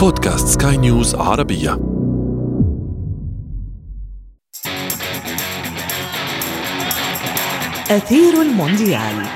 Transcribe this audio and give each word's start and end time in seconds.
بودكاست 0.00 0.62
سكاي 0.62 0.76
نيوز 0.76 1.14
عربية. 1.14 1.78
أثير 7.90 8.42
المونديال. 8.42 9.26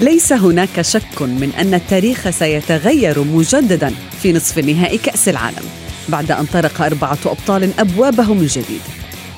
ليس 0.00 0.32
هناك 0.32 0.80
شك 0.80 1.22
من 1.22 1.52
أن 1.58 1.74
التاريخ 1.74 2.30
سيتغير 2.30 3.24
مجددا 3.24 3.94
في 4.22 4.32
نصف 4.32 4.58
النهائي 4.58 4.98
كأس 4.98 5.28
العالم 5.28 5.64
بعد 6.08 6.30
أن 6.30 6.44
طرق 6.44 6.82
أربعة 6.82 7.18
أبطال 7.26 7.70
أبوابه 7.78 8.34
من 8.34 8.46
جديد 8.46 8.80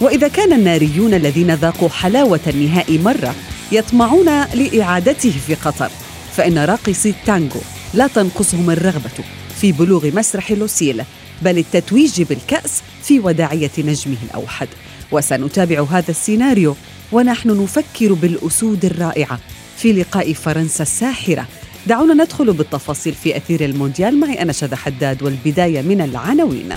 وإذا 0.00 0.28
كان 0.28 0.52
الناريون 0.52 1.14
الذين 1.14 1.54
ذاقوا 1.54 1.88
حلاوة 1.88 2.40
النهائي 2.46 2.98
مرة 2.98 3.34
يطمعون 3.72 4.44
لإعادته 4.54 5.34
في 5.46 5.54
قطر. 5.54 5.90
فإن 6.36 6.58
راقصي 6.58 7.10
التانغو 7.10 7.60
لا 7.94 8.06
تنقصهم 8.06 8.70
الرغبة 8.70 9.24
في 9.60 9.72
بلوغ 9.72 10.06
مسرح 10.14 10.52
لوسيل 10.52 11.02
بل 11.42 11.58
التتويج 11.58 12.22
بالكأس 12.22 12.82
في 13.02 13.20
وداعية 13.20 13.70
نجمه 13.78 14.16
الأوحد. 14.30 14.68
وسنتابع 15.12 15.82
هذا 15.90 16.10
السيناريو 16.10 16.76
ونحن 17.12 17.62
نفكر 17.62 18.12
بالأسود 18.12 18.84
الرائعة 18.84 19.38
في 19.76 19.92
لقاء 19.92 20.32
فرنسا 20.32 20.82
الساحرة. 20.82 21.46
دعونا 21.86 22.24
ندخل 22.24 22.52
بالتفاصيل 22.52 23.14
في 23.14 23.36
أثير 23.36 23.64
المونديال. 23.64 24.20
معي 24.20 24.42
أنا 24.42 24.52
شذى 24.52 24.76
حداد 24.76 25.22
والبداية 25.22 25.82
من 25.82 26.00
العناوين. 26.00 26.72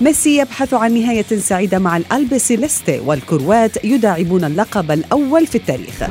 ميسي 0.00 0.36
يبحث 0.36 0.74
عن 0.74 0.94
نهاية 0.94 1.26
سعيدة 1.38 1.78
مع 1.78 1.96
الألبي 1.96 2.38
سيليستي 2.38 3.00
والكروات 3.00 3.84
يداعبون 3.84 4.44
اللقب 4.44 4.90
الأول 4.90 5.46
في 5.46 5.54
التاريخ. 5.54 6.02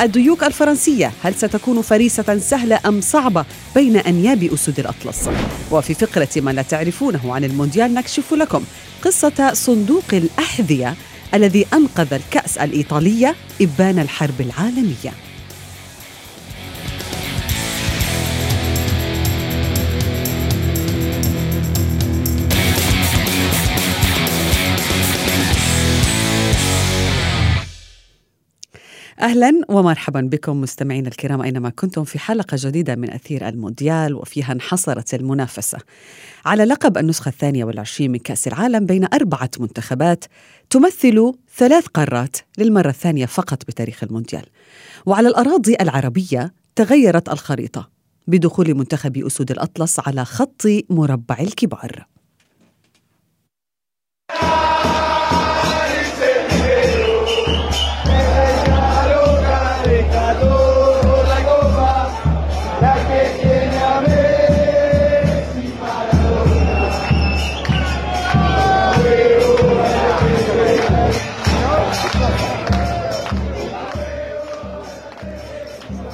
الديوك 0.00 0.44
الفرنسية 0.44 1.12
هل 1.22 1.34
ستكون 1.34 1.82
فريسة 1.82 2.38
سهلة 2.38 2.80
أم 2.86 3.00
صعبة؟ 3.00 3.44
بين 3.74 3.96
أنياب 3.96 4.44
أسود 4.44 4.78
الأطلس. 4.80 5.28
وفي 5.70 5.94
فقرة 5.94 6.28
ما 6.36 6.50
لا 6.50 6.62
تعرفونه 6.62 7.34
عن 7.34 7.44
المونديال 7.44 7.94
نكشف 7.94 8.34
لكم 8.34 8.64
قصة 9.02 9.52
صندوق 9.52 10.04
الأحذية 10.12 10.94
الذي 11.34 11.66
أنقذ 11.74 12.14
الكأس 12.14 12.58
الإيطالية 12.58 13.34
إبان 13.62 13.98
الحرب 13.98 14.40
العالمية. 14.40 15.12
أهلا 29.26 29.60
ومرحبا 29.68 30.20
بكم 30.20 30.60
مستمعينا 30.60 31.08
الكرام 31.08 31.42
أينما 31.42 31.70
كنتم 31.70 32.04
في 32.04 32.18
حلقة 32.18 32.56
جديدة 32.60 32.94
من 32.94 33.10
أثير 33.10 33.48
المونديال 33.48 34.14
وفيها 34.14 34.52
انحصرت 34.52 35.14
المنافسة. 35.14 35.78
على 36.44 36.64
لقب 36.64 36.98
النسخة 36.98 37.28
الثانية 37.28 37.64
والعشرين 37.64 38.10
من 38.10 38.18
كأس 38.18 38.48
العالم 38.48 38.86
بين 38.86 39.06
أربعة 39.14 39.50
منتخبات 39.60 40.24
تمثل 40.70 41.32
ثلاث 41.56 41.86
قارات 41.86 42.36
للمرة 42.58 42.88
الثانية 42.88 43.26
فقط 43.26 43.64
بتاريخ 43.64 44.04
المونديال. 44.04 44.44
وعلى 45.06 45.28
الأراضي 45.28 45.76
العربية 45.80 46.52
تغيرت 46.76 47.28
الخريطة 47.28 47.90
بدخول 48.26 48.74
منتخب 48.74 49.16
أسود 49.16 49.50
الأطلس 49.50 50.00
على 50.00 50.24
خط 50.24 50.62
مربع 50.90 51.36
الكبار. 51.40 52.06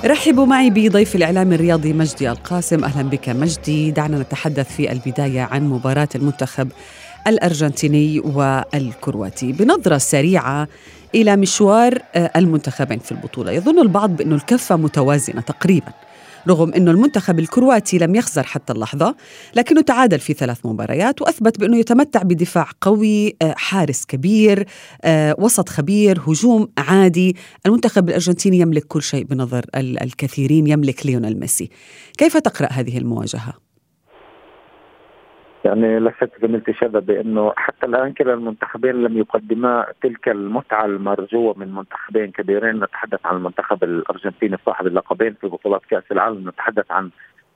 رحبوا 0.05 0.47
معي 0.47 0.71
بضيف 0.71 1.17
الإعلام 1.17 1.53
الرياضي 1.53 1.93
مجدي 1.93 2.31
القاسم. 2.31 2.85
أهلا 2.85 3.09
بك 3.09 3.29
مجدي. 3.29 3.91
دعنا 3.91 4.19
نتحدث 4.19 4.77
في 4.77 4.93
البداية 4.93 5.41
عن 5.41 5.69
مباراة 5.69 6.09
المنتخب 6.15 6.69
الأرجنتيني 7.27 8.21
والكرواتي. 8.21 9.53
بنظرة 9.53 9.99
سريعة 9.99 10.69
إلى 11.15 11.37
مشوار 11.37 11.99
آه، 12.15 12.31
المنتخبين 12.37 12.99
في 12.99 13.13
البطولة. 13.13 13.53
يظن 13.53 13.79
البعض 13.79 14.17
بأن 14.17 14.33
الكفة 14.33 14.77
متوازنة 14.77 15.41
تقريباً. 15.41 15.93
رغم 16.49 16.75
أنه 16.75 16.91
المنتخب 16.91 17.39
الكرواتي 17.39 17.99
لم 17.99 18.15
يخسر 18.15 18.43
حتى 18.43 18.73
اللحظة 18.73 19.15
لكنه 19.55 19.81
تعادل 19.81 20.19
في 20.19 20.33
ثلاث 20.33 20.67
مباريات 20.67 21.23
وأثبت 21.23 21.61
بأنه 21.61 21.77
يتمتع 21.77 22.23
بدفاع 22.23 22.67
قوي 22.81 23.37
آه، 23.43 23.55
حارس 23.57 24.05
كبير 24.05 24.67
آه، 25.03 25.37
وسط 25.39 25.69
خبير 25.69 26.21
هجوم 26.27 26.69
عادي 26.79 27.37
المنتخب 27.67 28.09
الأرجنتيني 28.09 28.59
يملك 28.59 28.85
كل 28.85 29.03
شيء 29.03 29.25
بنظر 29.25 29.65
الكثيرين 29.77 30.67
يملك 30.67 31.07
ليونيل 31.07 31.41
ميسي 31.41 31.71
كيف 32.19 32.37
تقرأ 32.37 32.69
هذه 32.73 32.99
المواجهة؟ 32.99 33.72
يعني 35.65 36.13
زميلتي 36.43 36.73
شذا 36.73 36.99
بأنه 36.99 37.53
حتى 37.57 37.87
الآن 37.87 38.13
كلا 38.13 38.35
المنتخبين 38.35 39.03
لم 39.03 39.19
يقدما 39.19 39.87
تلك 40.03 40.29
المتعة 40.29 40.85
المرجوة 40.85 41.55
من 41.59 41.75
منتخبين 41.75 42.31
كبيرين. 42.31 42.85
نتحدث 42.85 43.27
عن 43.27 43.37
المنتخب 43.37 43.85
الأرجنتيني 43.85 44.59
صاحب 44.67 44.87
اللقبين 44.87 45.35
في 45.35 45.47
بطولات 45.47 45.83
كأس 45.91 46.05
العالم. 46.13 46.49
نتحدث 46.49 46.91
عن 46.91 47.11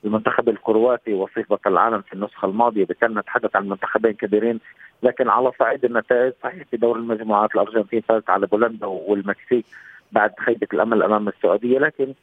المنتخب 0.05 0.49
الكرواتي 0.49 1.13
وصيف 1.15 1.53
بطل 1.53 1.73
العالم 1.73 2.01
في 2.01 2.13
النسخة 2.13 2.47
الماضية. 2.47 2.85
بالتالي 2.85 3.15
نتحدث 3.15 3.57
عن 3.57 3.69
منتخبين 3.69 4.13
كبيرين 4.13 4.61
لكن 5.03 5.29
على 5.29 5.53
صعيد 5.59 5.85
النتائج 5.85 6.33
صحيح 6.43 6.63
في 6.71 6.77
دور 6.77 6.97
المجموعات 6.97 7.55
الأرجنتين 7.55 8.01
فازت 8.01 8.31
على 8.31 8.47
بولندا 8.47 8.87
والمكسيك 8.87 9.65
بعد 10.13 10.33
خيبة 10.39 10.67
الأمل 10.73 11.03
أمام 11.03 11.29
السعودية 11.29 11.79
لكن 11.79 12.15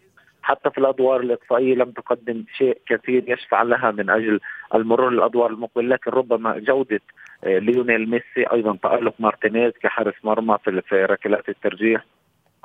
حتى 0.44 0.70
في 0.70 0.78
الأدوار 0.78 1.20
الإقصائية 1.20 1.76
لم 1.76 1.92
تقدم 1.92 2.44
شيء 2.58 2.78
كثير 2.88 3.24
يشفع 3.28 3.62
لها 3.62 3.92
من 3.92 4.09
أجل 4.09 4.40
المرور 4.76 5.09
للادوار 5.09 5.50
المقبلة 5.52 5.88
لكن 5.88 6.12
ربما 6.12 6.59
جودة 6.59 7.00
آه، 7.44 7.59
ليونيل 7.59 8.09
ميسي 8.09 8.52
أيضا 8.54 8.78
تألق 8.84 9.14
مارتينيز 9.20 9.74
كحارس 9.81 10.14
مرمى 10.24 10.58
في 10.90 11.06
ركلات 11.06 11.50
الترجيح. 11.50 12.06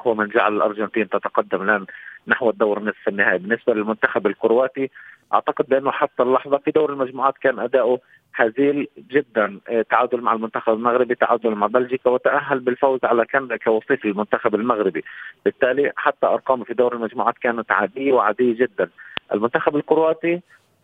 هو 0.01 0.15
من 0.15 0.29
جعل 0.29 0.57
الأرجنتين 0.57 1.09
تتقدم 1.09 1.63
الآن 1.63 1.87
نحو 2.27 2.51
الدور 2.51 2.83
نصف 2.83 3.09
النهائي. 3.09 3.39
بالنسبة 3.39 3.75
للمنتخب 3.75 4.27
الكرواتي 4.27 4.91
أعتقد 5.35 5.67
بأنه 5.69 5.91
حتى 5.91 6.23
اللحظة 6.23 6.59
في 6.59 6.71
دور 6.71 6.93
المجموعات 6.93 7.39
كان 7.39 7.59
أداؤه 7.59 8.01
هزيل 8.35 8.89
جدا 9.11 9.61
آه، 9.69 9.83
تعادل 9.83 10.21
مع 10.21 10.33
المنتخب 10.33 10.73
المغربي 10.73 11.15
تعادل 11.15 11.51
مع 11.51 11.67
بلجيكا 11.67 12.11
وتأهل 12.11 12.61
بالفوز 12.61 13.01
على 13.05 13.25
كندا 13.25 13.57
كوصيف 13.57 14.05
المنتخب 14.05 14.55
المغربي. 14.55 15.05
بالتالي 15.45 15.93
حتى 15.97 16.27
أرقامه 16.27 16.65
في 16.65 16.75
دور 16.75 16.95
المجموعات 16.95 17.39
كانت 17.39 17.73
عادية 17.73 18.13
وعادية 18.13 18.55
جدا. 18.55 18.91
المنتخب 19.33 19.77
الكرواتي 19.77 20.41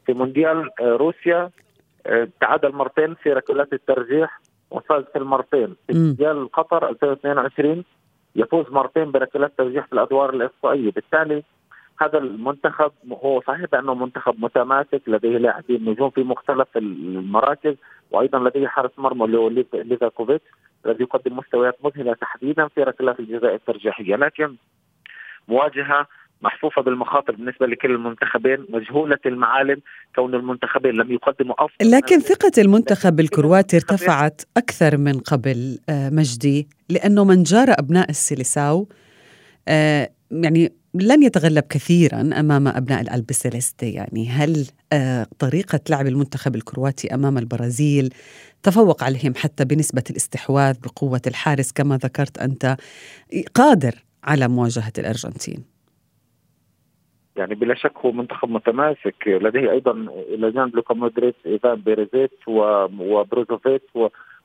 في 0.07 0.13
مونديال 0.13 0.71
آه، 0.81 0.97
روسيا 0.97 1.51
آه، 2.07 2.29
تعادل 2.41 2.73
مرتين 2.73 3.15
في 3.15 3.33
ركلات 3.33 3.73
الترجيح 3.73 4.41
وفاز 4.71 5.05
في 5.13 5.19
المرتين. 5.19 5.77
في 5.87 5.93
مونديال 5.93 6.53
قطر 6.53 6.89
2022 6.89 7.85
يفوز 8.37 8.67
مرتين 8.71 9.11
بركلات 9.11 9.51
الترجيح 9.51 9.87
في 9.87 9.93
الأدوار 9.93 10.31
الاقصائيه 10.31 10.91
بالتالي 10.91 11.43
هذا 12.01 12.19
المنتخب 12.19 12.93
هو 13.13 13.41
صحيح 13.41 13.65
بأنه 13.73 13.95
منتخب 13.95 14.35
متماسك 14.39 15.03
لديه 15.07 15.39
لاعبين 15.39 15.91
نجوم 15.91 16.11
في 16.11 16.23
مختلف 16.23 16.77
المراكز 16.77 17.75
وأيضا 18.11 18.39
لديه 18.39 18.67
حارس 18.67 18.91
مرمى 18.99 19.25
اللي 19.25 19.39
هو 19.39 19.49
ليفاكوفيتش 19.75 20.45
الذي 20.87 21.03
يقدم 21.03 21.37
مستويات 21.37 21.79
مذهلة 21.85 22.15
تحديدا 22.15 22.69
في 22.69 22.83
ركلات 22.83 23.21
الجزاء 23.21 23.55
الترجيحية. 23.55 24.17
لكن 24.17 24.57
مواجهة 25.49 26.07
محفوفة 26.43 26.83
بالمخاطر 26.83 27.33
بالنسبة 27.33 27.67
لكل 27.67 27.91
المنتخبين 27.91 28.67
مجهولة 28.69 29.19
المعالم 29.27 29.81
كون 30.17 30.35
المنتخبين 30.35 30.93
لم 30.93 31.13
يقدموا 31.13 31.55
أفضل 31.59 31.91
لكن 31.91 32.21
ثقة 32.21 32.53
المنتخب 32.59 33.21
الكرواتي 33.21 33.77
ارتفعت 33.77 34.43
أكثر 34.57 34.97
من 34.97 35.19
قبل 35.19 35.79
آه، 35.89 36.11
مجدي 36.11 36.69
لأنه 36.91 37.25
من 37.25 37.43
جارى 37.43 37.69
أبناء 37.79 38.11
السيليساو 38.11 38.89
آه، 39.69 40.11
يعني 40.35 40.73
لن 40.95 41.23
يتغلب 41.23 41.65
كثيرا 41.71 42.21
أمام 42.21 42.69
أبناء 42.69 43.01
الألبي 43.01 43.31
سيليستي. 43.31 43.93
يعني 43.93 44.29
هل 44.29 44.67
آه، 44.93 45.27
طريقة 45.39 45.81
لعب 45.91 46.07
المنتخب 46.07 46.55
الكرواتي 46.55 47.15
أمام 47.15 47.39
البرازيل 47.39 48.15
تفوق 48.63 49.05
عليهم 49.05 49.35
حتى 49.37 49.65
بنسبة 49.65 50.05
الاستحواذ 50.11 50.81
بقوة 50.81 51.21
الحارس 51.27 51.73
كما 51.73 51.97
ذكرت 51.97 52.39
أنت 52.39 52.77
قادر 53.55 53.95
على 54.25 54.49
مواجهة 54.49 54.93
الأرجنتين؟ 54.99 55.65
يعني 57.37 57.55
بلا 57.55 57.75
شك 57.75 57.93
هو 57.97 58.13
منتخب 58.13 58.49
متماسك. 58.51 59.15
لديه 59.27 59.71
أيضا 59.71 59.93
إلى 60.35 60.51
جانب 60.51 60.77
لوكا 60.77 60.95
مودريتش 60.95 61.47
إيفان 61.47 61.75
بيريزيتش 61.75 62.49
وبروزوفيتش 62.49 63.89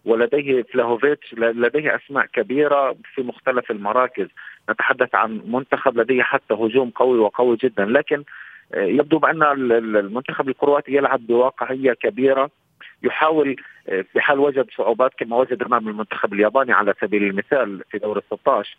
ولديه 0.05 0.63
فلاهوفيتش. 0.63 1.33
لديه 1.33 1.95
أسماء 1.95 2.25
كبيرة 2.25 2.95
في 3.15 3.21
مختلف 3.21 3.71
المراكز. 3.71 4.27
نتحدث 4.69 5.15
عن 5.15 5.41
منتخب 5.47 5.97
لديه 5.97 6.23
حتى 6.23 6.53
هجوم 6.53 6.89
قوي 6.89 7.19
وقوي 7.19 7.57
جدا. 7.63 7.85
لكن 7.85 8.23
يبدو 8.73 9.19
بأن 9.19 9.43
المنتخب 9.43 10.49
الكرواتي 10.49 10.93
يلعب 10.93 11.27
بواقعيه 11.27 11.93
كبيرة. 11.93 12.49
يحاول 13.03 13.55
في 13.85 14.21
حال 14.21 14.39
وجد 14.39 14.67
صعوبات 14.77 15.11
كما 15.17 15.35
وجد 15.35 15.63
أمام 15.63 15.87
المنتخب 15.87 16.33
الياباني 16.33 16.73
على 16.73 16.93
سبيل 17.01 17.23
المثال 17.23 17.83
في 17.91 17.97
دور 17.97 18.17
ال 18.17 18.23
16 18.23 18.77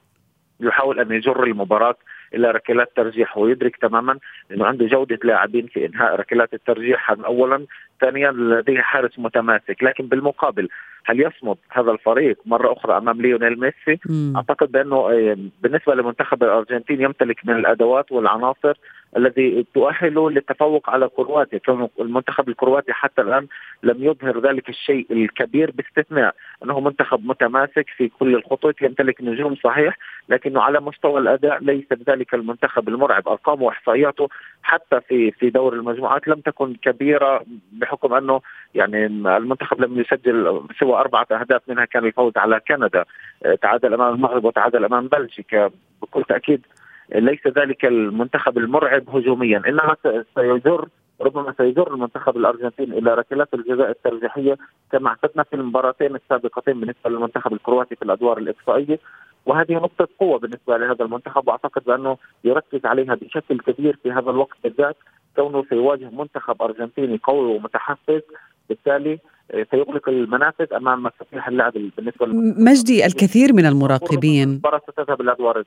يحاول 0.60 1.00
أن 1.00 1.12
يجر 1.12 1.44
المباراة 1.44 1.96
إلى 2.34 2.50
ركلات 2.50 2.92
ترجيح 2.96 3.38
ويدرك 3.38 3.76
تماما 3.76 4.18
إنه 4.50 4.66
عنده 4.66 4.86
جودة 4.86 5.18
لاعبين 5.24 5.66
في 5.66 5.86
إنهاء 5.86 6.16
ركلات 6.16 6.54
الترجيح 6.54 7.10
اولا 7.10 7.66
ثانيا 8.00 8.30
لديه 8.30 8.80
حارس 8.80 9.18
متماسك. 9.18 9.82
لكن 9.82 10.06
بالمقابل 10.06 10.68
هل 11.10 11.20
يصمد 11.20 11.56
هذا 11.70 11.90
الفريق 11.90 12.38
مرة 12.46 12.72
أخرى 12.72 12.96
أمام 12.96 13.22
ليونيل 13.22 13.60
ميسي؟ 13.60 14.00
مم. 14.08 14.32
أعتقد 14.36 14.72
بأنه 14.72 14.96
آه، 14.96 15.36
بالنسبة 15.62 15.94
لمنتخب 15.94 16.42
الأرجنتين 16.42 17.00
يمتلك 17.00 17.36
من 17.44 17.54
الأدوات 17.54 18.12
والعناصر 18.12 18.78
الذي 19.16 19.66
تؤهله 19.74 20.30
للتفوق 20.30 20.90
على 20.90 21.08
كرواتيا، 21.08 21.88
المنتخب 22.00 22.48
الكرواتي 22.48 22.92
حتى 22.92 23.22
الآن 23.22 23.46
لم 23.82 24.04
يظهر 24.04 24.40
ذلك 24.40 24.68
الشيء 24.68 25.06
الكبير 25.10 25.70
باستثناء 25.70 26.34
أنه 26.64 26.80
منتخب 26.80 27.26
متماسك 27.26 27.86
في 27.96 28.08
كل 28.08 28.34
الخطوط 28.34 28.82
يمتلك 28.82 29.22
نجوم 29.22 29.56
صحيح 29.56 29.96
لكنه 30.28 30.60
على 30.60 30.80
مستوى 30.80 31.20
الأداء 31.20 31.64
ليس 31.64 31.86
بذلك 31.90 32.34
المنتخب 32.34 32.88
المرعب، 32.88 33.28
أرقامه 33.28 33.62
وإحصائياته 33.62 34.28
حتى 34.62 35.00
في 35.00 35.30
في 35.30 35.50
دور 35.50 35.72
المجموعات 35.72 36.28
لم 36.28 36.40
تكن 36.40 36.74
كبيرة 36.74 37.44
بحكم 37.72 38.14
أنه 38.14 38.40
يعني 38.74 39.06
المنتخب 39.06 39.80
لم 39.80 40.00
يسجل 40.00 40.62
سوى 40.80 40.94
أربعة 40.94 41.26
أهداف 41.32 41.62
منها 41.68 41.84
كان 41.84 42.04
الفوز 42.04 42.32
على 42.36 42.60
كندا 42.68 43.04
آه، 43.44 43.54
تعادل 43.54 43.94
أمام 43.94 44.14
المغرب 44.14 44.44
وتعادل 44.44 44.84
أمام 44.84 45.08
بلجيكا. 45.08 45.70
بكل 46.02 46.24
تأكيد 46.24 46.66
ليس 47.14 47.46
ذلك 47.46 47.84
المنتخب 47.84 48.58
المرعب 48.58 49.10
هجوميا. 49.10 49.62
إنما 49.68 49.96
سيجر 50.34 50.88
ربما 51.20 51.54
سيجر 51.58 51.94
المنتخب 51.94 52.36
الارجنتيني 52.36 52.98
إلى 52.98 53.14
ركلات 53.14 53.54
الجزاء 53.54 53.90
الترجيحية 53.90 54.56
كما 54.92 55.08
اعتدنا 55.08 55.42
في 55.42 55.56
المباراتين 55.56 56.14
السابقتين 56.14 56.80
بالنسبة 56.80 57.10
للمنتخب 57.10 57.52
الكرواتي 57.52 57.96
في 57.96 58.02
الأدوار 58.02 58.38
الإقصائية. 58.38 58.98
وهذه 59.46 59.72
نقطة 59.72 60.08
قوة 60.20 60.38
بالنسبة 60.38 60.76
لهذا 60.76 61.04
المنتخب 61.04 61.48
وأعتقد 61.48 61.84
بأنه 61.84 62.16
يركز 62.44 62.86
عليها 62.86 63.14
بشكل 63.14 63.58
كبير 63.58 63.98
في 64.02 64.12
هذا 64.12 64.30
الوقت 64.30 64.56
بالذات 64.64 64.96
كونه 65.36 65.64
سيواجه 65.70 66.10
منتخب 66.12 66.62
أرجنتيني 66.62 67.20
قوي 67.22 67.56
ومتحفز. 67.56 68.22
بالتالي 68.68 69.18
آه، 69.50 69.66
سيغلق 69.70 70.08
المنافذ 70.08 70.74
أمام 70.74 71.02
مفاتيح 71.02 71.48
اللعب 71.48 71.72
بالنسبة 71.72 72.26
مجدي 72.58 73.06
الكثير 73.06 73.52
من 73.52 73.66
المراقبين. 73.66 74.60
ستذهب 74.92 75.20
الادوار 75.20 75.64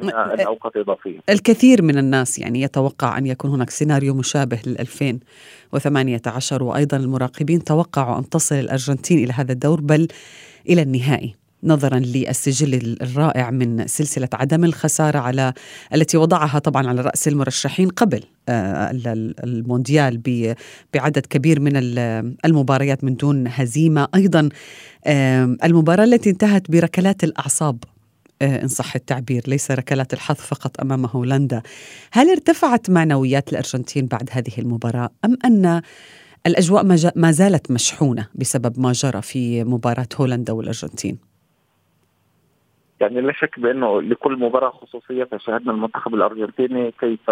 الأوقات 0.00 0.76
الاضافيه 0.76 1.18
الكثير 1.28 1.82
من 1.82 1.98
الناس 1.98 2.38
يعني 2.38 2.62
يتوقع 2.62 3.18
أن 3.18 3.26
يكون 3.26 3.50
هناك 3.50 3.70
سيناريو 3.70 4.14
مشابه 4.14 4.58
لل 4.66 4.80
2018 4.80 6.62
وأيضا 6.62 6.96
المراقبين 6.96 7.64
توقعوا 7.64 8.18
أن 8.18 8.28
تصل 8.28 8.54
الأرجنتين 8.54 9.24
إلى 9.24 9.32
هذا 9.32 9.52
الدور 9.52 9.80
بل 9.80 10.08
إلى 10.68 10.82
النهائي. 10.82 11.34
نظرا 11.66 11.98
للسجل 11.98 12.96
الرائع 13.02 13.50
من 13.50 13.86
سلسلة 13.86 14.28
عدم 14.32 14.64
الخسارة 14.64 15.18
على 15.18 15.52
التي 15.94 16.16
وضعها 16.16 16.58
طبعا 16.58 16.86
على 16.86 17.00
رأس 17.00 17.28
المرشحين 17.28 17.88
قبل 17.88 18.22
آه، 18.48 18.90
المونديال 19.44 20.22
بعدد 20.94 21.26
كبير 21.26 21.60
من 21.60 21.72
المباريات 22.44 23.04
من 23.04 23.16
دون 23.16 23.44
هزيمة. 23.48 24.08
أيضا 24.14 24.48
المباراة 25.64 26.04
التي 26.04 26.30
انتهت 26.30 26.70
بركلات 26.70 27.24
الأعصاب 27.24 27.84
آه، 28.42 28.62
إن 28.62 28.68
صح 28.68 28.94
التعبير 28.94 29.42
ليس 29.46 29.70
ركلات 29.70 30.12
الحظ 30.12 30.34
فقط 30.34 30.80
أمام 30.80 31.06
هولندا. 31.06 31.62
هل 32.12 32.30
ارتفعت 32.30 32.90
معنويات 32.90 33.52
الأرجنتين 33.52 34.06
بعد 34.06 34.28
هذه 34.32 34.52
المباراة 34.58 35.10
أم 35.24 35.36
أن 35.44 35.82
الأجواء 36.46 36.84
ما 37.16 37.32
زالت 37.32 37.70
مشحونة 37.70 38.26
بسبب 38.34 38.80
ما 38.80 38.92
جرى 38.92 39.22
في 39.22 39.64
مباراة 39.64 40.08
هولندا 40.16 40.52
والأرجنتين؟ 40.52 41.35
يعني 43.00 43.20
لا 43.20 43.32
شك 43.32 43.60
بأنه 43.60 44.02
لكل 44.02 44.38
مباراة 44.38 44.70
خصوصية 44.70 45.24
فشاهدنا 45.24 45.72
المنتخب 45.72 46.14
الأرجنتيني 46.14 46.90
كيف 46.90 47.30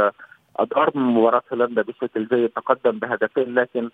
أدار 0.57 0.91
مباراة 0.95 1.43
هولندا 1.53 1.83
بشكل 1.83 2.27
جيد 2.27 2.49
تقدم 2.49 2.99
بهدفين 2.99 3.55
لكن 3.55 3.91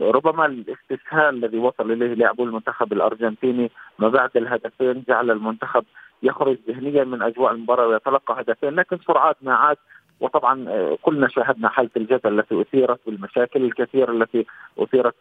ربما 0.00 0.46
الاستسهال 0.46 1.44
الذي 1.44 1.58
وصل 1.58 1.92
إليه 1.92 2.14
لاعبو 2.14 2.44
المنتخب 2.44 2.92
الأرجنتيني 2.92 3.70
ما 3.98 4.08
بعد 4.08 4.30
الهدفين 4.36 5.04
جعل 5.08 5.30
المنتخب 5.30 5.84
يخرج 6.22 6.56
ذهنيا 6.68 7.04
من 7.04 7.22
أجواء 7.22 7.52
المباراة 7.52 7.86
ويتلقى 7.86 8.40
هدفين 8.40 8.70
لكن 8.70 8.98
سرعات 8.98 9.36
ما 9.42 9.54
عاد. 9.54 9.76
وطبعا 10.20 10.68
آه، 10.68 10.98
كلنا 11.02 11.28
شاهدنا 11.28 11.68
حالة 11.68 11.90
الجدل 11.96 12.38
التي 12.40 12.60
أثيرت 12.60 13.00
والمشاكل 13.06 13.64
الكثيرة 13.64 14.12
التي 14.12 14.46
أثيرت 14.78 15.14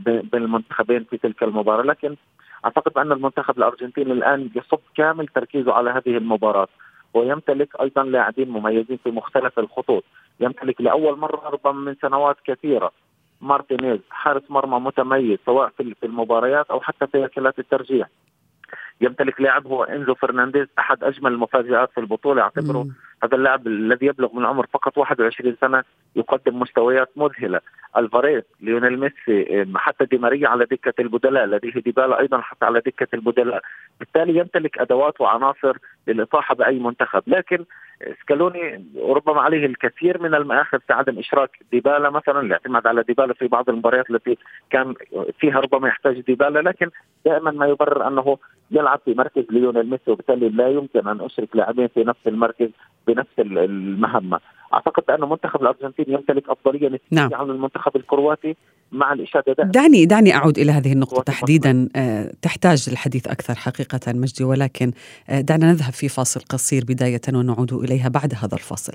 بين 0.00 0.42
المنتخبين 0.42 1.04
في 1.04 1.18
تلك 1.18 1.42
المباراة 1.42 1.82
لكن 1.82 2.16
أعتقد 2.64 2.98
ان 2.98 3.12
المنتخب 3.12 3.58
الأرجنتيني 3.58 4.12
الآن 4.12 4.50
يصب 4.54 4.80
كامل 4.96 5.26
تركيزه 5.28 5.72
على 5.72 5.90
هذه 5.90 6.16
المباراة 6.16 6.68
ويمتلك 7.14 7.80
أيضا 7.80 8.02
لاعبين 8.02 8.48
مميزين 8.48 8.98
في 9.04 9.10
مختلف 9.10 9.58
الخطوط. 9.58 10.04
يمتلك 10.40 10.80
لأول 10.80 11.18
مرة 11.18 11.48
ربما 11.48 11.72
من 11.72 11.96
سنوات 12.02 12.36
كثيرة 12.44 12.92
مارتينيز 13.40 14.00
حارس 14.10 14.42
مرمى 14.48 14.80
متميز 14.80 15.38
سواء 15.46 15.68
في 15.78 16.06
المباريات 16.06 16.70
أو 16.70 16.80
حتى 16.80 17.06
في 17.06 17.24
ركلات 17.24 17.58
الترجيح. 17.58 18.08
يمتلك 19.00 19.40
لاعب 19.40 19.66
هو 19.66 19.84
إنزو 19.84 20.14
فرنانديز 20.14 20.66
أحد 20.78 21.04
أجمل 21.04 21.32
المفاجآت 21.32 21.90
في 21.92 22.00
البطولة 22.00 22.42
أعتبره 22.42 22.86
هذا 23.24 23.36
اللاعب 23.36 23.66
الذي 23.66 24.06
يبلغ 24.06 24.34
من 24.34 24.40
العمر 24.42 24.66
فقط 24.66 24.98
21 24.98 25.56
سنة 25.60 25.84
يقدم 26.16 26.58
مستويات 26.58 27.10
مذهلة. 27.16 27.60
الفاريز 27.96 28.42
ليونيل 28.60 29.00
ميسي 29.00 29.66
حتى 29.76 30.04
دي 30.04 30.18
ماريا 30.18 30.48
على 30.48 30.64
دكة 30.64 30.94
البدلاء 31.02 31.46
لديه 31.46 31.72
ديبالا 31.72 32.20
أيضا 32.20 32.40
حتى 32.40 32.64
على 32.64 32.80
دكة 32.80 33.08
البدلاء. 33.14 33.62
بالتالي 34.00 34.38
يمتلك 34.38 34.78
أدوات 34.78 35.20
وعناصر 35.20 35.76
للاطاحه 36.08 36.54
بأي 36.54 36.78
منتخب. 36.78 37.22
لكن 37.26 37.64
سكالوني 38.20 38.86
ربما 39.02 39.40
عليه 39.40 39.66
الكثير 39.66 40.22
من 40.22 40.34
المآخذ 40.34 40.78
في 40.80 40.92
عدم 40.92 41.18
إشراك 41.18 41.50
ديبالا 41.72 42.10
مثلا 42.10 42.40
الاعتماد 42.40 42.86
على 42.86 43.02
ديبالا 43.02 43.34
في 43.34 43.46
بعض 43.48 43.70
المباريات 43.70 44.10
التي 44.10 44.38
كان 44.70 44.94
فيها 45.38 45.60
ربما 45.60 45.88
يحتاج 45.88 46.20
ديبالا. 46.20 46.58
لكن 46.58 46.90
دائما 47.24 47.50
ما 47.50 47.66
يبرر 47.66 48.08
أنه 48.08 48.38
يلعب 48.70 49.00
في 49.04 49.14
مركز 49.14 49.44
ليونيل 49.50 49.90
ميسي 49.90 50.10
وبالتالي 50.10 50.48
لا 50.48 50.68
يمكن 50.68 51.08
أن 51.08 51.20
أشرك 51.20 51.56
لاعبين 51.56 51.88
في 51.88 52.04
نفس 52.04 52.26
المركز 52.26 52.70
بنفس 53.06 53.38
المهمة. 53.38 54.40
أعتقد 54.74 55.10
أن 55.10 55.22
المنتخب 55.22 55.62
الارجنتيني 55.62 56.12
يمتلك 56.12 56.48
أفضلية 56.48 56.86
نسبيه 56.86 56.98
نعم. 57.10 57.34
عن 57.34 57.50
المنتخب 57.50 57.96
الكرواتي 57.96 58.56
مع 58.92 59.12
الإشادة 59.12 59.52
دائما 59.52 59.72
دعني 59.72 60.06
دعني 60.06 60.34
أعود 60.34 60.58
إلى 60.58 60.72
هذه 60.72 60.92
النقطة 60.92 61.22
تحديدا. 61.22 61.88
آه، 61.96 62.32
تحتاج 62.42 62.88
الحديث 62.92 63.28
أكثر 63.28 63.54
حقيقة 63.54 64.00
مجدي 64.12 64.44
ولكن 64.44 64.92
آه، 65.28 65.40
دعنا 65.40 65.72
نذهب 65.72 65.92
في 65.92 66.08
فاصل 66.08 66.40
قصير 66.40 66.84
بداية 66.88 67.20
ونعود 67.34 67.72
إليها 67.72 68.08
بعد 68.08 68.34
هذا 68.34 68.54
الفاصل. 68.54 68.92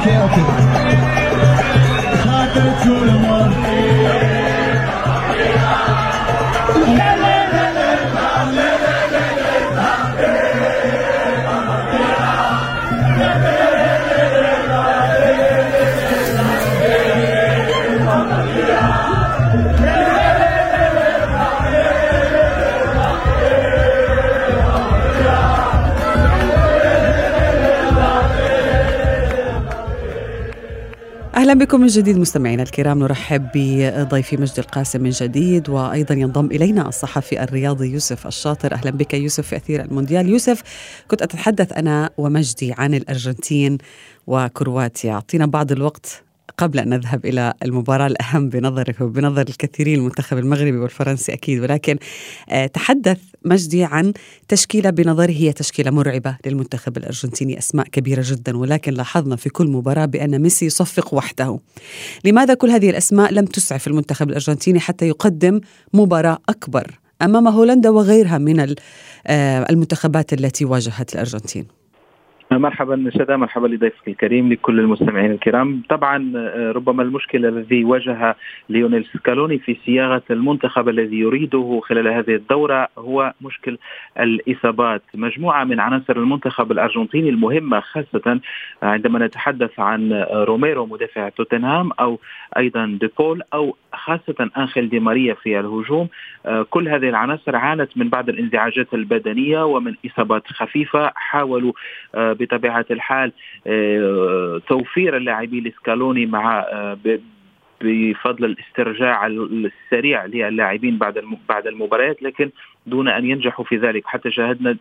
Okay, 0.00 0.16
okay. 0.26 0.60
أهلا 31.50 31.64
بكم 31.64 31.80
من 31.80 31.86
جديد 31.86 32.18
مستمعينا 32.18 32.62
الكرام. 32.62 32.98
نرحب 32.98 33.48
بضيفي 33.54 34.36
مجد 34.36 34.58
القاسم 34.58 35.02
من 35.02 35.10
جديد 35.10 35.68
وأيضا 35.68 36.14
ينضم 36.14 36.46
إلينا 36.46 36.88
الصحفي 36.88 37.42
الرياضي 37.42 37.92
يوسف 37.92 38.26
الشاطر. 38.26 38.74
أهلا 38.74 38.90
بك 38.90 39.14
يوسف 39.14 39.46
في 39.46 39.56
أثير 39.56 39.84
المونديال. 39.84 40.28
يوسف 40.28 40.62
كنت 41.08 41.22
أتحدث 41.22 41.72
أنا 41.72 42.10
ومجدي 42.18 42.74
عن 42.78 42.94
الأرجنتين 42.94 43.78
وكرواتيا. 44.26 45.12
أعطينا 45.12 45.46
بعض 45.46 45.72
الوقت 45.72 46.22
قبل 46.58 46.78
أن 46.78 46.88
نذهب 46.88 47.26
إلى 47.26 47.54
المباراة 47.62 48.06
الأهم 48.06 48.48
بنظرك 48.48 49.00
وبنظر 49.00 49.42
الكثيرين 49.48 49.98
المنتخب 49.98 50.38
المغربي 50.38 50.78
والفرنسي 50.78 51.32
أكيد 51.32 51.60
ولكن 51.60 51.98
آه، 52.48 52.66
تحدث 52.66 53.18
مجدي 53.44 53.84
عن 53.84 54.12
تشكيلة 54.48 54.90
بنظره 54.90 55.30
هي 55.30 55.52
تشكيلة 55.52 55.90
مرعبة 55.90 56.36
للمنتخب 56.46 56.96
الأرجنتيني 56.96 57.58
أسماء 57.58 57.86
كبيرة 57.88 58.22
جدا 58.26 58.56
ولكن 58.56 58.92
لاحظنا 58.92 59.36
في 59.36 59.48
كل 59.50 59.68
مباراة 59.68 60.04
بأن 60.04 60.42
ميسي 60.42 60.66
يصفق 60.66 61.14
وحده. 61.14 61.58
لماذا 62.24 62.54
كل 62.54 62.70
هذه 62.70 62.90
الأسماء 62.90 63.32
لم 63.32 63.44
تسعف 63.44 63.86
المنتخب 63.86 64.28
الأرجنتيني 64.28 64.80
حتى 64.80 65.08
يقدم 65.08 65.60
مباراة 65.94 66.38
أكبر 66.48 67.00
أمام 67.22 67.48
هولندا 67.48 67.90
وغيرها 67.90 68.38
من 68.38 68.74
آه، 69.26 69.66
المنتخبات 69.70 70.32
التي 70.32 70.64
واجهت 70.64 71.14
الأرجنتين؟ 71.14 71.79
مرحبا 72.58 73.10
شدا 73.14 73.36
مرحبا 73.36 73.66
لضيفك 73.66 74.08
الكريم 74.08 74.52
لكل 74.52 74.80
المستمعين 74.80 75.30
الكرام. 75.30 75.82
طبعا 75.88 76.32
آه، 76.36 76.72
ربما 76.72 77.02
المشكلة 77.02 77.48
الذي 77.48 77.84
واجه 77.84 78.36
ليونيل 78.68 79.04
سكالوني 79.04 79.58
في 79.58 79.76
صياغة 79.86 80.22
المنتخب 80.30 80.88
الذي 80.88 81.18
يريده 81.18 81.80
خلال 81.84 82.08
هذه 82.08 82.34
الدورة 82.34 82.88
هو 82.98 83.32
مشكل 83.40 83.78
الإصابات. 84.20 85.02
مجموعة 85.14 85.64
من 85.64 85.80
عناصر 85.80 86.16
المنتخب 86.16 86.72
الأرجنتيني 86.72 87.28
المهمة 87.28 87.80
خاصة 87.80 88.40
عندما 88.82 89.26
نتحدث 89.26 89.80
عن 89.80 90.12
روميرو 90.32 90.86
مدافع 90.86 91.28
توتنهام 91.28 91.90
أو 92.00 92.18
أيضا 92.56 92.98
ديبول 93.00 93.42
أو 93.54 93.76
خاصة 93.92 94.50
آنخيل 94.58 94.88
دي 94.88 95.00
ماريا 95.00 95.34
في 95.34 95.60
الهجوم. 95.60 96.08
آه، 96.46 96.66
كل 96.70 96.88
هذه 96.88 97.08
العناصر 97.08 97.56
عانت 97.56 97.90
من 97.96 98.08
بعض 98.08 98.28
الانزعاجات 98.28 98.94
البدنية 98.94 99.64
ومن 99.64 99.94
إصابات 100.06 100.46
خفيفة. 100.46 101.12
حاولوا 101.14 101.72
آه، 102.14 102.32
بطبيعة 102.40 102.86
الحال 102.90 103.32
آه، 103.66 104.60
توفير 104.68 105.16
اللاعبين 105.16 105.64
لسكالوني 105.64 106.26
مع 106.26 106.60
آه، 106.60 106.98
بفضل 107.80 108.44
الاسترجاع 108.44 109.26
السريع 109.26 110.26
للاعبين 110.26 110.98
بعد 110.98 111.24
بعد 111.48 111.66
المباريات 111.66 112.22
لكن 112.22 112.50
دون 112.86 113.08
أن 113.08 113.30
ينجحوا 113.30 113.64
في 113.64 113.76
ذلك. 113.76 114.02
حتى 114.06 114.30
شاهدنا 114.30 114.72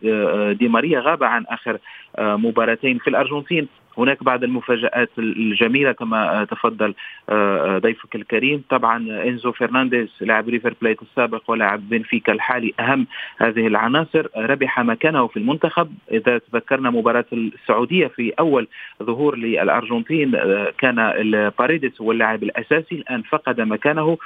دي 0.52 0.68
ماريا 0.68 1.00
غاب 1.00 1.24
عن 1.24 1.46
آخر 1.46 1.78
مباراتين. 2.20 2.98
في 2.98 3.08
الأرجنتين 3.08 3.68
هناك 4.00 4.24
بعض 4.24 4.44
المفاجآت 4.44 5.10
الجميلة 5.18 5.92
كما 5.92 6.48
تفضل 6.52 6.94
آه، 7.30 7.76
آه، 7.76 7.78
ضيفك 7.78 8.16
الكريم. 8.16 8.64
طبعا 8.70 8.98
إنزو 9.28 9.52
فرنانديز 9.52 10.08
لاعب 10.22 10.50
ريفر 10.50 10.74
بليت 10.82 11.02
السابق 11.02 11.44
ولاعب 11.48 11.90
بنفيكا 11.90 12.34
الحالي 12.34 12.74
أهم 12.80 13.08
هذه 13.38 13.68
العناصر. 13.68 14.28
ربح 14.38 14.80
مكانه 14.80 15.28
في 15.28 15.38
المنتخب. 15.38 15.92
إذا 16.12 16.38
تذكرنا 16.38 16.90
مباراة 16.90 17.26
السعودية 17.34 18.08
في 18.08 18.34
أول 18.40 18.68
ظهور 19.04 19.38
للأرجنتين 19.38 20.36
آه، 20.36 20.74
كان 20.78 20.96
باريدس 21.60 22.02
هو 22.02 22.12
اللاعب 22.12 22.44
الأساسي 22.44 22.96
الآن 22.96 23.22
فقد 23.22 23.62
مكانه. 23.62 24.18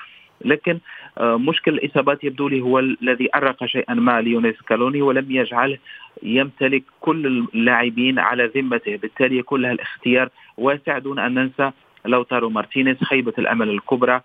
لكن 0.45 0.79
مشكل 1.21 1.73
الإصابات 1.73 2.23
يبدو 2.23 2.47
لي 2.47 2.61
هو 2.61 2.79
الذي 2.79 3.29
أرق 3.35 3.65
شيئا 3.65 3.93
ما 3.93 4.21
ليونيل 4.21 4.61
سكالوني 4.61 5.01
ولم 5.01 5.31
يجعله 5.31 5.77
يمتلك 6.23 6.83
كل 6.99 7.47
اللاعبين 7.53 8.19
على 8.19 8.51
ذمته. 8.55 8.95
بالتالي 8.95 9.37
يكون 9.37 9.61
له 9.61 9.71
الاختيار 9.71 10.29
واسع 10.57 10.97
دون 10.97 11.19
أن 11.19 11.33
ننسى 11.33 11.71
لوتارو 12.05 12.49
مارتينيز 12.49 12.97
خيبة 13.03 13.33
الأمل 13.37 13.69
الكبرى 13.69 14.15
آه، 14.15 14.21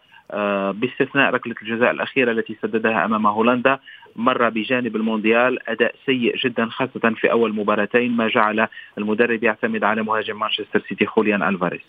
باستثناء 0.73 1.31
ركلة 1.31 1.55
الجزاء 1.63 1.91
الأخيرة 1.91 2.33
التي 2.33 2.57
سددها 2.63 3.05
أمام 3.05 3.27
هولندا 3.27 3.79
مر 4.17 4.49
بجانب 4.49 4.97
المونديال 4.97 5.69
أداء 5.69 5.95
سيء 6.07 6.37
جدا 6.37 6.67
خاصة 6.67 7.15
في 7.17 7.31
أول 7.31 7.55
مباراتين 7.55 8.17
ما 8.17 8.29
جعل 8.29 8.69
المدرب 8.99 9.43
يعتمد 9.45 9.85
على 9.85 10.03
مهاجم 10.03 10.39
مانشستر 10.39 10.83
سيتي 10.89 11.07
خوليان 11.07 11.43
ألفاريز. 11.43 11.81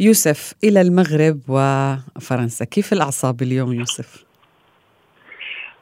يوسف 0.00 0.54
إلى 0.64 0.80
المغرب 0.80 1.40
وفرنسا. 1.48 2.64
كيف 2.64 2.92
الأعصاب 2.92 3.42
اليوم 3.42 3.72
يوسف؟ 3.72 4.26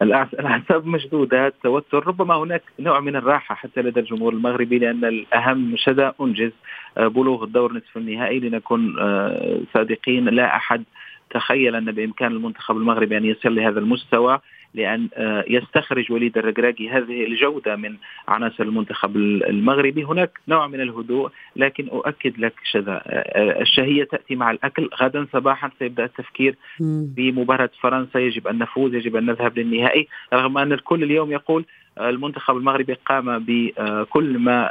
الاعصاب 0.03 0.87
مشدودة 0.87 1.53
توتر 1.63 2.07
ربما 2.07 2.35
هناك 2.35 2.63
نوع 2.81 3.01
من 3.01 3.17
الراحة 3.17 3.55
حتى 3.55 3.81
لدى 3.81 4.01
الجمهور 4.01 4.33
المغربي 4.33 4.79
لأن 4.79 5.05
الأهم 5.05 5.77
شدا 5.77 6.13
أنجز 6.21 6.53
آه، 6.99 7.07
بلوغ 7.07 7.45
الدور 7.45 7.73
نصف 7.73 7.97
النهائي 7.97 8.41
لنكون 8.41 8.97
آه، 9.01 9.61
صادقين 9.75 10.25
لا 10.25 10.57
أحد 10.57 10.85
تخيل 11.31 11.77
أن 11.77 11.93
بإمكان 11.93 12.33
المنتخب 12.33 12.77
المغربي 12.77 13.17
أن 13.17 13.25
يصل 13.25 13.55
لهذا 13.55 13.79
المستوى 13.79 14.41
لأن 14.75 15.09
آه، 15.15 15.45
يستخرج 15.49 16.13
وليد 16.13 16.39
الركراكي 16.39 16.91
هذه 16.91 17.25
الجودة 17.25 17.77
من 17.77 17.97
عناصر 18.29 18.63
المنتخب 18.63 19.17
المغربي. 19.17 20.05
هناك 20.05 20.41
نوع 20.49 20.67
من 20.67 20.81
الهدوء 20.81 21.31
لكن 21.57 21.89
أؤكد 21.89 22.39
لك 22.39 22.55
شذا 22.65 22.93
آه، 22.93 22.99
آه، 22.99 23.61
الشهية 23.61 24.05
تأتي 24.05 24.37
مع 24.37 24.51
الأكل 24.51 24.91
غدا 25.03 25.27
صباحا 25.33 25.71
سيبدأ 25.79 26.05
التفكير 26.05 26.57
بمباراه 26.81 27.71
فرنسا. 27.81 28.19
يجب 28.19 28.47
أن 28.47 28.59
نفوز 28.59 28.95
يجب 28.95 29.17
أن 29.17 29.27
نذهب 29.27 29.59
للنهائي. 29.59 30.09
رغم 30.33 30.59
أن 30.59 30.73
الكل 30.73 31.03
اليوم 31.03 31.33
يقول 31.33 31.65
المنتخب 32.01 32.57
المغربي 32.57 32.95
قام 33.07 33.39
بكل 33.39 34.39
ما 34.39 34.69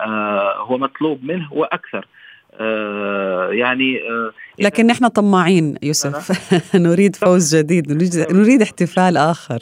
هو 0.58 0.78
مطلوب 0.78 1.24
منه 1.24 1.54
وأكثر. 1.54 2.00
آه 2.00 2.23
يعني 3.52 3.98
آه 4.10 4.32
لكن 4.60 4.88
نحن 4.88 5.08
طماعين 5.08 5.76
يوسف. 5.84 6.32
نريد 6.76 7.16
فوز 7.16 7.56
جديد 7.56 7.92
نريد, 8.32 8.62
احتفال 8.62 9.18
آخر. 9.18 9.60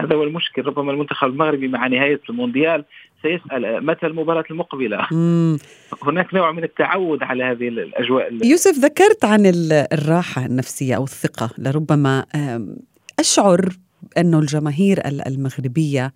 هذا 0.00 0.14
هو 0.14 0.22
المشكل. 0.22 0.66
ربما 0.66 0.92
المنتخب 0.92 1.28
المغربي 1.28 1.68
مع 1.68 1.86
نهاية 1.86 2.20
المونديال 2.30 2.84
سيسأل 3.22 3.86
متى 3.86 4.06
المباراة 4.06 4.44
المقبلة؟ 4.50 5.06
مم. 5.12 5.58
هناك 6.02 6.34
نوع 6.34 6.52
من 6.52 6.64
التعود 6.64 7.22
على 7.22 7.44
هذه 7.44 7.68
الأجواء 7.68 8.46
يوسف 8.46 8.78
ذكرت 8.78 9.24
عن 9.24 9.52
الراحة 9.92 10.46
النفسية 10.46 10.96
أو 10.96 11.04
الثقة 11.04 11.50
لربما 11.58 12.24
أشعر 13.18 13.68
انه 14.18 14.38
الجماهير 14.38 15.00
المغربية 15.06 16.12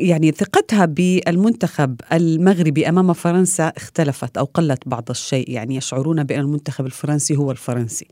يعني 0.00 0.32
ثقتها 0.32 0.84
بالمنتخب 0.84 2.00
المغربي 2.12 2.88
أمام 2.88 3.12
فرنسا 3.12 3.72
اختلفت 3.76 4.38
أو 4.38 4.44
قلت 4.44 4.88
بعض 4.88 5.10
الشيء 5.10 5.50
يعني 5.50 5.76
يشعرون 5.76 6.24
بأن 6.24 6.40
المنتخب 6.40 6.86
الفرنسي 6.86 7.36
هو 7.36 7.50
الفرنسي. 7.50 8.06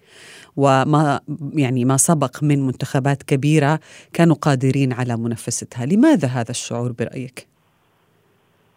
وما 0.56 1.20
يعني 1.54 1.84
ما 1.84 1.96
سبق 1.96 2.42
من 2.42 2.66
منتخبات 2.66 3.22
كبيرة 3.22 3.80
كانوا 4.12 4.36
قادرين 4.36 4.92
على 4.92 5.16
منافستها. 5.16 5.86
لماذا 5.86 6.28
هذا 6.28 6.50
الشعور 6.50 6.92
برأيك؟ 6.92 7.46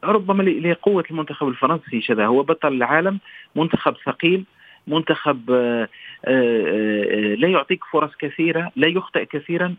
ربما 0.03 0.43
لقوة 0.43 1.03
المنتخب 1.11 1.47
الفرنسي 1.47 2.01
شذا 2.01 2.25
هو 2.25 2.43
بطل 2.43 2.67
العالم 2.67 3.19
منتخب 3.55 3.93
ثقيل 4.05 4.45
منتخب 4.88 5.51
آه، 5.51 5.89
آه، 6.25 6.63
آه، 6.65 7.36
لا 7.36 7.48
يعطيك 7.48 7.84
فرص 7.91 8.15
كثيرة 8.20 8.72
لا 8.75 8.88
يخطئ 8.88 9.25
كثيرا. 9.25 9.75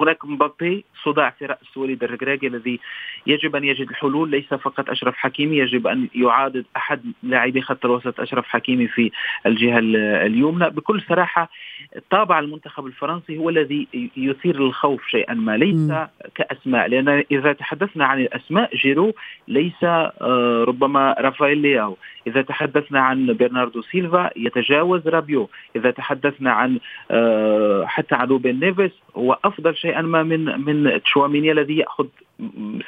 هناك 0.00 0.24
مبابي 0.24 0.84
صداع 1.04 1.30
في 1.30 1.46
رأس 1.46 1.76
وليد 1.76 2.04
الركراكي 2.04 2.46
الذي 2.46 2.80
يجب 3.26 3.56
أن 3.56 3.64
يجد 3.64 3.90
الحلول 3.90 4.30
ليس 4.30 4.54
فقط 4.54 4.90
أشرف 4.90 5.16
حكيمي 5.16 5.58
يجب 5.58 5.86
أن 5.86 6.08
يعاضد 6.14 6.64
أحد 6.76 7.00
لاعبي 7.22 7.62
خط 7.62 7.84
الوسط 7.84 8.20
أشرف 8.20 8.46
حكيمي 8.46 8.88
في 8.88 9.10
الجهة 9.46 9.78
اليمنى. 10.26 10.70
بكل 10.70 11.02
صراحة 11.08 11.50
طابع 12.10 12.38
المنتخب 12.38 12.86
الفرنسي 12.86 13.38
هو 13.38 13.48
الذي 13.48 13.88
يثير 14.16 14.56
الخوف 14.56 15.06
شيئا 15.06 15.34
ما 15.34 15.56
ليس 15.56 15.92
كأسماء 16.34 16.88
لأن 16.88 17.24
إذا 17.30 17.52
تحدثنا 17.52 18.04
عن 18.04 18.20
الأسماء 18.20 18.76
جيرو 18.76 19.14
ليس 19.48 19.84
ربما 20.68 21.16
رافائيل 21.18 21.58
لياو. 21.58 21.96
إذا 22.26 22.42
تحدثنا 22.42 23.00
عن 23.00 23.26
برناردو 23.26 23.82
سيلفا 23.82 24.30
يتجاوز 24.36 25.08
رابيو. 25.08 25.48
إذا 25.76 25.90
تحدثنا 25.90 26.52
عن 26.52 26.78
آه، 27.10 27.84
حتى 27.86 28.14
عن 28.14 28.28
روبن 28.28 28.60
نيفيس 28.60 28.92
هو 29.16 29.38
أفضل 29.44 29.76
شيئا 29.76 30.02
ما 30.02 30.22
من 30.22 30.60
من 30.60 31.02
تشواميني 31.02 31.52
الذي 31.52 31.76
يأخذ 31.76 32.06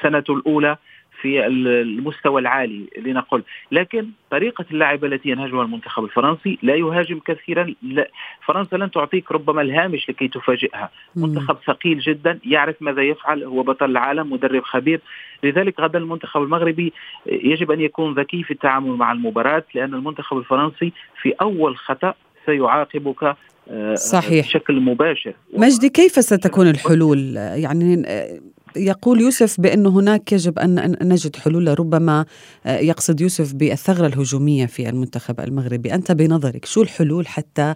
سنته 0.03 0.35
الأولى. 0.35 0.77
في 1.23 1.47
المستوى 1.47 2.41
العالي 2.41 2.87
لنقل. 2.99 3.43
لكن 3.73 4.07
طريقة 4.31 4.65
اللعب 4.71 5.05
التي 5.05 5.29
ينهجها 5.29 5.63
المنتخب 5.63 6.05
الفرنسي 6.05 6.59
لا 6.63 6.75
يهاجم 6.75 7.19
كثيرا 7.19 7.75
لا 7.83 8.11
فرنسا 8.47 8.77
لن 8.77 8.91
تعطيك 8.91 9.33
ربما 9.33 9.63
الهامش 9.63 10.11
لكي 10.11 10.29
تفاجئها. 10.29 10.91
منتخب 11.17 11.57
ثقيل 11.67 11.99
جدا 11.99 12.39
يعرف 12.45 12.77
ماذا 12.81 13.03
يفعل 13.03 13.45
هو 13.45 13.63
بطل 13.63 13.91
العالم 13.91 14.33
مدرب 14.33 14.63
خبير. 14.63 15.01
لذلك 15.45 15.81
غدا 15.81 15.99
المنتخب 15.99 16.43
المغربي 16.43 16.93
يجب 17.27 17.71
أن 17.71 17.81
يكون 17.81 18.15
ذكي 18.15 18.43
في 18.43 18.51
التعامل 18.51 18.91
مع 18.91 19.13
المباراة 19.13 19.65
لأن 19.75 19.95
المنتخب 19.95 20.39
الفرنسي 20.39 20.93
في 21.23 21.35
أول 21.41 21.77
خطأ 21.77 22.15
سيعاقبك 22.47 23.37
آه، 23.71 23.95
صحيح. 23.95 24.47
بشكل 24.47 24.81
مباشر. 24.81 25.33
مجدي 25.55 25.89
كيف 25.89 26.13
ستكون 26.13 26.71
الحلول؟ 26.71 27.37
يعني 27.37 28.03
آه، 28.07 28.41
يقول 28.79 29.21
يوسف 29.21 29.61
بأن 29.61 29.87
هناك 29.87 30.33
يجب 30.33 30.59
أن 30.59 30.97
نجد 31.03 31.37
حلول 31.37 31.79
ربما 31.79 32.25
آه، 32.67 32.79
يقصد 32.79 33.21
يوسف 33.21 33.55
بالثغرة 33.55 34.07
الهجومية 34.07 34.67
في 34.67 34.89
المنتخب 34.89 35.41
المغربي. 35.41 35.95
أنت 35.95 36.13
بنظرك 36.13 36.65
شو 36.65 36.83
الحلول 36.83 37.27
حتى 37.27 37.75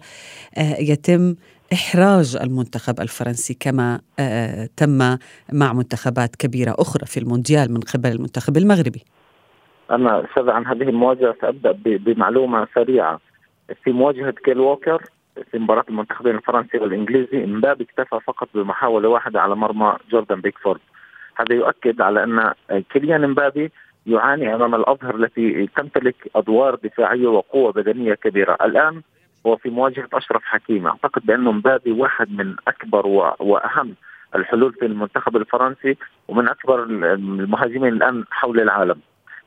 يتم 0.79 1.35
إحراج 1.73 2.37
المنتخب 2.43 2.99
الفرنسي 2.99 3.53
كما 3.53 3.99
تم 4.77 5.17
مع 5.53 5.73
منتخبات 5.73 6.35
كبيرة 6.35 6.75
أخرى 6.79 7.05
في 7.05 7.19
المونديال 7.19 7.71
من 7.71 7.79
قبل 7.79 8.11
المنتخب 8.11 8.57
المغربي؟ 8.57 9.03
أنا 9.91 10.27
شذ 10.35 10.49
عن 10.49 10.65
هذه 10.65 10.89
المواجهة 10.89 11.35
سأبدأ 11.41 11.71
بمعلومة 11.85 12.67
سريعة. 12.75 13.19
في 13.83 13.91
مواجهة 13.91 14.33
كيل 14.45 14.59
ووكر 14.59 15.03
في 15.51 15.59
مباراة 15.59 15.85
المنتخبين 15.89 16.35
الفرنسي 16.35 16.77
والإنجليزي 16.77 17.43
إمبابي 17.43 17.83
اكتفى 17.83 18.19
فقط 18.25 18.47
بمحاولة 18.53 19.09
واحدة 19.09 19.41
على 19.41 19.55
مرمى 19.55 19.97
جوردان 20.11 20.41
بيكفورد. 20.41 20.79
هذا 21.35 21.55
يؤكد 21.55 22.01
على 22.01 22.23
أن 22.23 22.53
كيليان 22.89 23.23
امبابي 23.23 23.71
يعاني 24.05 24.55
أمام 24.55 24.75
الأظهر 24.75 25.15
التي 25.15 25.67
تمتلك 25.67 26.15
أدوار 26.35 26.75
دفاعية 26.75 27.27
وقوة 27.27 27.71
بدنية 27.71 28.13
كبيرة، 28.13 28.57
الآن 28.61 29.01
هو 29.45 29.55
في 29.55 29.69
مواجهة 29.69 30.07
أشرف 30.13 30.43
حكيمي، 30.43 30.89
أعتقد 30.89 31.25
بانه 31.25 31.51
مبابي 31.51 31.91
واحد 31.91 32.31
من 32.31 32.55
أكبر 32.67 33.07
وأهم 33.39 33.95
الحلول 34.35 34.73
في 34.73 34.85
المنتخب 34.85 35.37
الفرنسي 35.37 35.97
ومن 36.27 36.49
أكبر 36.49 36.83
المهاجمين 36.83 37.93
الآن 37.93 38.23
حول 38.31 38.59
العالم. 38.59 38.99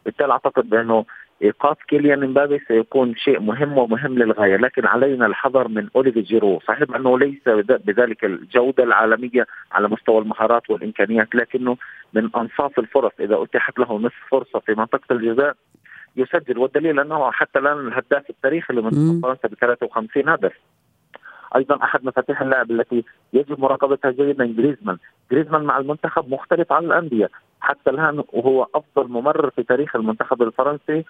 بالتالي 0.05 0.33
أعتقد 0.33 0.71
بأنه 0.71 1.05
إيقاف 1.43 1.83
كيليان 1.83 2.23
امبابي 2.23 2.59
سيكون 2.69 3.15
شيء 3.17 3.41
مهم 3.41 3.79
ومهم 3.79 4.19
للغاية، 4.19 4.57
لكن 4.57 4.87
علينا 4.87 5.27
الحذر 5.27 5.69
من 5.69 5.89
اوليفيه 5.97 6.21
جيرو، 6.21 6.61
صحيح 6.61 6.97
انه 6.97 7.19
ليس 7.19 7.43
بذلك 7.69 8.25
الجودة 8.25 8.85
العالمية 8.85 9.47
على 9.73 9.89
مستوى 9.89 10.19
المهارات 10.19 10.71
والإمكانيات، 10.71 11.35
لكنه 11.35 11.77
من 12.13 12.31
أنصاف 12.37 12.79
الفرص. 12.79 13.13
إذا 13.21 13.43
أتيحت 13.43 13.79
له 13.79 13.99
نصف 13.99 14.23
فرصة 14.31 14.59
في 14.59 14.75
منطقة 14.75 15.13
الجزاء 15.13 15.55
يسجل 16.17 16.59
والدليل 16.59 17.01
أنه 17.01 17.31
حتى 17.31 17.59
الآن 17.59 17.89
الهداف 17.89 18.31
التاريخي 18.31 18.75
لمنتخب 18.75 19.21
فرنسا 19.23 19.49
ب 19.49 19.55
53 19.55 20.29
هدف. 20.29 20.53
أيضا 21.57 21.77
أحد 21.83 22.05
مفاتيح 22.05 22.43
اللعب 22.43 22.71
التي 22.71 23.05
يجب 23.33 23.61
مراقبتها 23.61 24.11
جيدا 24.11 24.47
جريزمان، 24.47 24.97
جريزمان 25.33 25.65
مع 25.65 25.79
المنتخب 25.79 26.31
مختلف 26.31 26.73
عن 26.73 26.85
الأندية، 26.85 27.29
حتى 27.61 27.91
الآن 27.91 28.25
وهو 28.33 28.67
أفضل 28.75 29.09
ممرر 29.09 29.51
في 29.51 29.63
تاريخ 29.63 29.97
المنتخب 29.97 30.43
الفرنسي. 30.43 31.05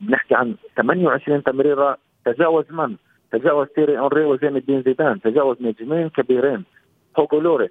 بنحكي 0.00 0.34
عن 0.34 0.54
28 0.76 1.42
تمريرة. 1.42 1.98
تجاوز 2.24 2.64
من؟ 2.70 2.96
تجاوز 3.32 3.66
تيري 3.68 3.98
أونري 3.98 4.24
وزين 4.24 4.56
الدين 4.56 4.82
زيدان، 4.82 5.20
تجاوز 5.20 5.56
نجمين 5.60 6.08
كبيرين. 6.08 6.64
هوجو 7.18 7.40
لوريس 7.40 7.70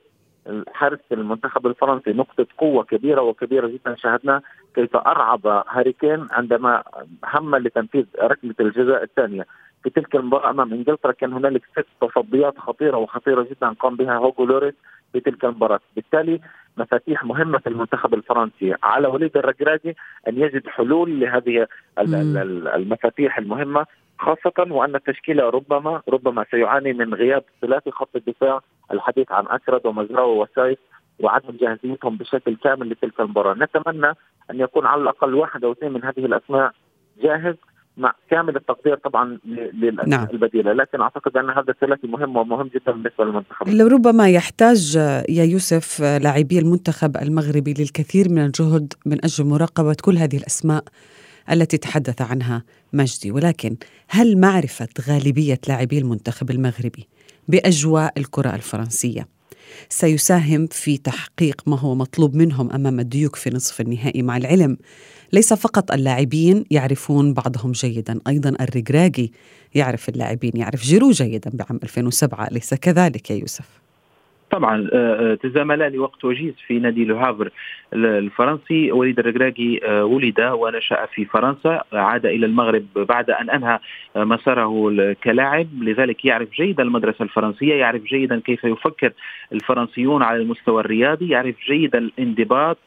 حارس 0.74 1.00
المنتخب 1.12 1.68
الفرنسي. 1.68 2.14
نقطة 2.14 2.48
قوة 2.58 2.84
كبيرة 2.84 3.22
وكبيرة 3.22 3.68
جدا 3.68 3.96
شاهدنا. 3.96 4.42
كيف 4.76 4.96
أرعب 4.96 5.48
هاري 5.48 5.94
كين 5.94 6.28
عندما 6.32 6.84
هم 7.26 7.56
لتنفيذ 7.56 8.06
ركلة 8.22 8.56
الجزاء 8.60 9.04
الثانية. 9.04 9.46
في 9.84 9.90
تلك 9.90 10.16
المباراة 10.16 10.50
أمام 10.50 10.74
إنجلترا 10.74 11.12
كان 11.12 11.34
هنالك 11.34 11.62
ست 11.72 11.86
تصديات 12.02 12.58
خطيرة 12.58 12.98
وخطيرة 12.98 13.44
جدا 13.44 13.70
قام 13.70 13.96
بها 13.96 14.18
هوجو 14.18 14.46
لوريس 14.46 14.74
في 15.14 15.20
تلك 15.20 15.46
المباراة 15.46 15.80
بالتالي 15.96 16.40
مفاتيح 16.78 17.24
مهمة 17.24 17.58
في 17.58 17.70
المنتخب 17.70 18.14
الفرنسي. 18.14 18.76
على 18.84 19.08
وليد 19.08 19.38
الرجراجي 19.38 19.96
أن 20.28 20.38
يجد 20.38 20.68
حلول 20.68 21.20
لهذه 21.20 21.68
المفاتيح 22.76 23.38
المهمة 23.38 23.86
خاصة 24.20 24.68
وأن 24.70 24.96
التشكيلة 24.96 25.50
ربما 25.50 26.02
ربما 26.10 26.46
سيعاني 26.52 26.94
من 26.94 27.14
غياب 27.14 27.44
ثلاثي 27.62 27.92
خط 27.92 28.16
الدفاع 28.16 28.62
الحديث 28.92 29.32
عن 29.32 29.48
أكرد 29.48 29.86
ومزراوي 29.86 30.38
وسايف 30.38 30.80
وعدم 31.20 31.58
جاهزيتهم 31.62 32.18
بشكل 32.18 32.56
كامل 32.56 32.90
لتلك 32.90 33.20
المباراة. 33.20 33.54
نتمنى 33.54 34.14
أن 34.52 34.60
يكون 34.60 34.86
على 34.86 35.02
الأقل 35.02 35.34
واحد 35.36 35.64
أو 35.64 35.72
اثنين 35.72 35.94
من 35.94 36.04
هذه 36.04 36.26
الأسماء 36.26 36.72
جاهز 37.22 37.56
مع 37.98 38.14
كامل 38.30 38.56
التقدير 38.56 38.96
طبعا 38.96 39.40
نعم. 40.08 40.28
البديله 40.34 40.74
لكن 40.74 41.02
أعتقد 41.02 41.38
أن 41.38 41.50
هذا 41.50 41.70
الثلاثي 41.70 42.08
مهم 42.08 42.38
ومهم 42.38 42.68
جدا 42.68 42.92
بالنسبة 42.92 43.26
للمنتخب. 43.26 43.68
ربما 43.68 44.30
يحتاج 44.30 44.96
يا 45.30 45.44
يوسف 45.44 46.02
لاعبي 46.02 46.60
المنتخب 46.60 47.18
المغربي 47.18 47.74
للكثير 47.80 48.30
من 48.30 48.46
الجهد 48.46 48.94
من 49.06 49.26
أجل 49.26 49.46
مراقبة 49.46 49.96
كل 50.02 50.18
هذه 50.18 50.38
الأسماء 50.38 50.84
التي 51.52 51.78
تحدث 51.78 52.22
عنها 52.22 52.64
مجدي. 52.94 53.32
ولكن 53.32 53.78
هل 54.10 54.38
معرفة 54.38 54.90
غالبية 55.10 55.60
لاعبي 55.68 55.98
المنتخب 55.98 56.52
المغربي 56.52 57.08
بأجواء 57.48 58.14
الكرة 58.18 58.56
الفرنسية؟ 58.56 59.37
سيساهم 59.90 60.68
في 60.68 60.98
تحقيق 60.98 61.62
ما 61.66 61.80
هو 61.80 61.96
مطلوب 61.96 62.36
منهم 62.36 62.72
أمام 62.72 63.00
الديوك 63.00 63.36
في 63.36 63.50
نصف 63.50 63.82
النهائي 63.82 64.22
مع 64.22 64.38
العلم. 64.38 64.78
ليس 65.34 65.54
فقط 65.54 65.92
اللاعبين 65.92 66.64
يعرفون 66.72 67.34
بعضهم 67.34 67.72
جيدا 67.72 68.20
أيضا 68.28 68.50
الرجراجي 68.50 69.34
يعرف 69.76 70.10
اللاعبين 70.10 70.52
يعرف 70.56 70.84
جيرو 70.84 71.12
جيدا 71.12 71.52
بعام 71.54 71.80
2007 71.84 72.48
اليس 72.48 72.74
كذلك 72.74 73.32
يا 73.32 73.36
يوسف؟ 73.36 73.87
طبعا 74.58 74.90
آه، 74.94 75.32
آه، 75.32 75.36
تزاملا 75.36 75.90
لوقت 75.90 76.26
وجيز 76.26 76.54
في 76.68 76.80
نادي 76.80 77.06
لوهافر 77.06 77.50
الفرنسي. 77.94 78.92
وليد 78.92 79.20
الركراكي 79.20 79.80
آه، 79.86 80.06
ولد 80.06 80.42
ونشأ 80.42 81.06
في 81.06 81.26
فرنسا 81.26 81.82
عاد 81.94 82.26
إلى 82.26 82.46
المغرب 82.46 82.86
بعد 82.96 83.30
أن 83.30 83.50
أنهى 83.50 83.80
مساره 84.16 85.14
كلاعب 85.24 85.68
لذلك 85.82 86.26
يعرف 86.26 86.50
جيدا 86.52 86.84
المدرسة 86.84 87.24
الفرنسية 87.24 87.76
يعرف 87.76 88.04
جيدا 88.04 88.40
كيف 88.40 88.64
يفكر 88.64 89.12
الفرنسيون 89.54 90.24
على 90.24 90.42
المستوى 90.42 90.82
الرياضي 90.82 91.30
يعرف 91.30 91.56
جيدا 91.68 91.98
الانضباط 91.98 92.78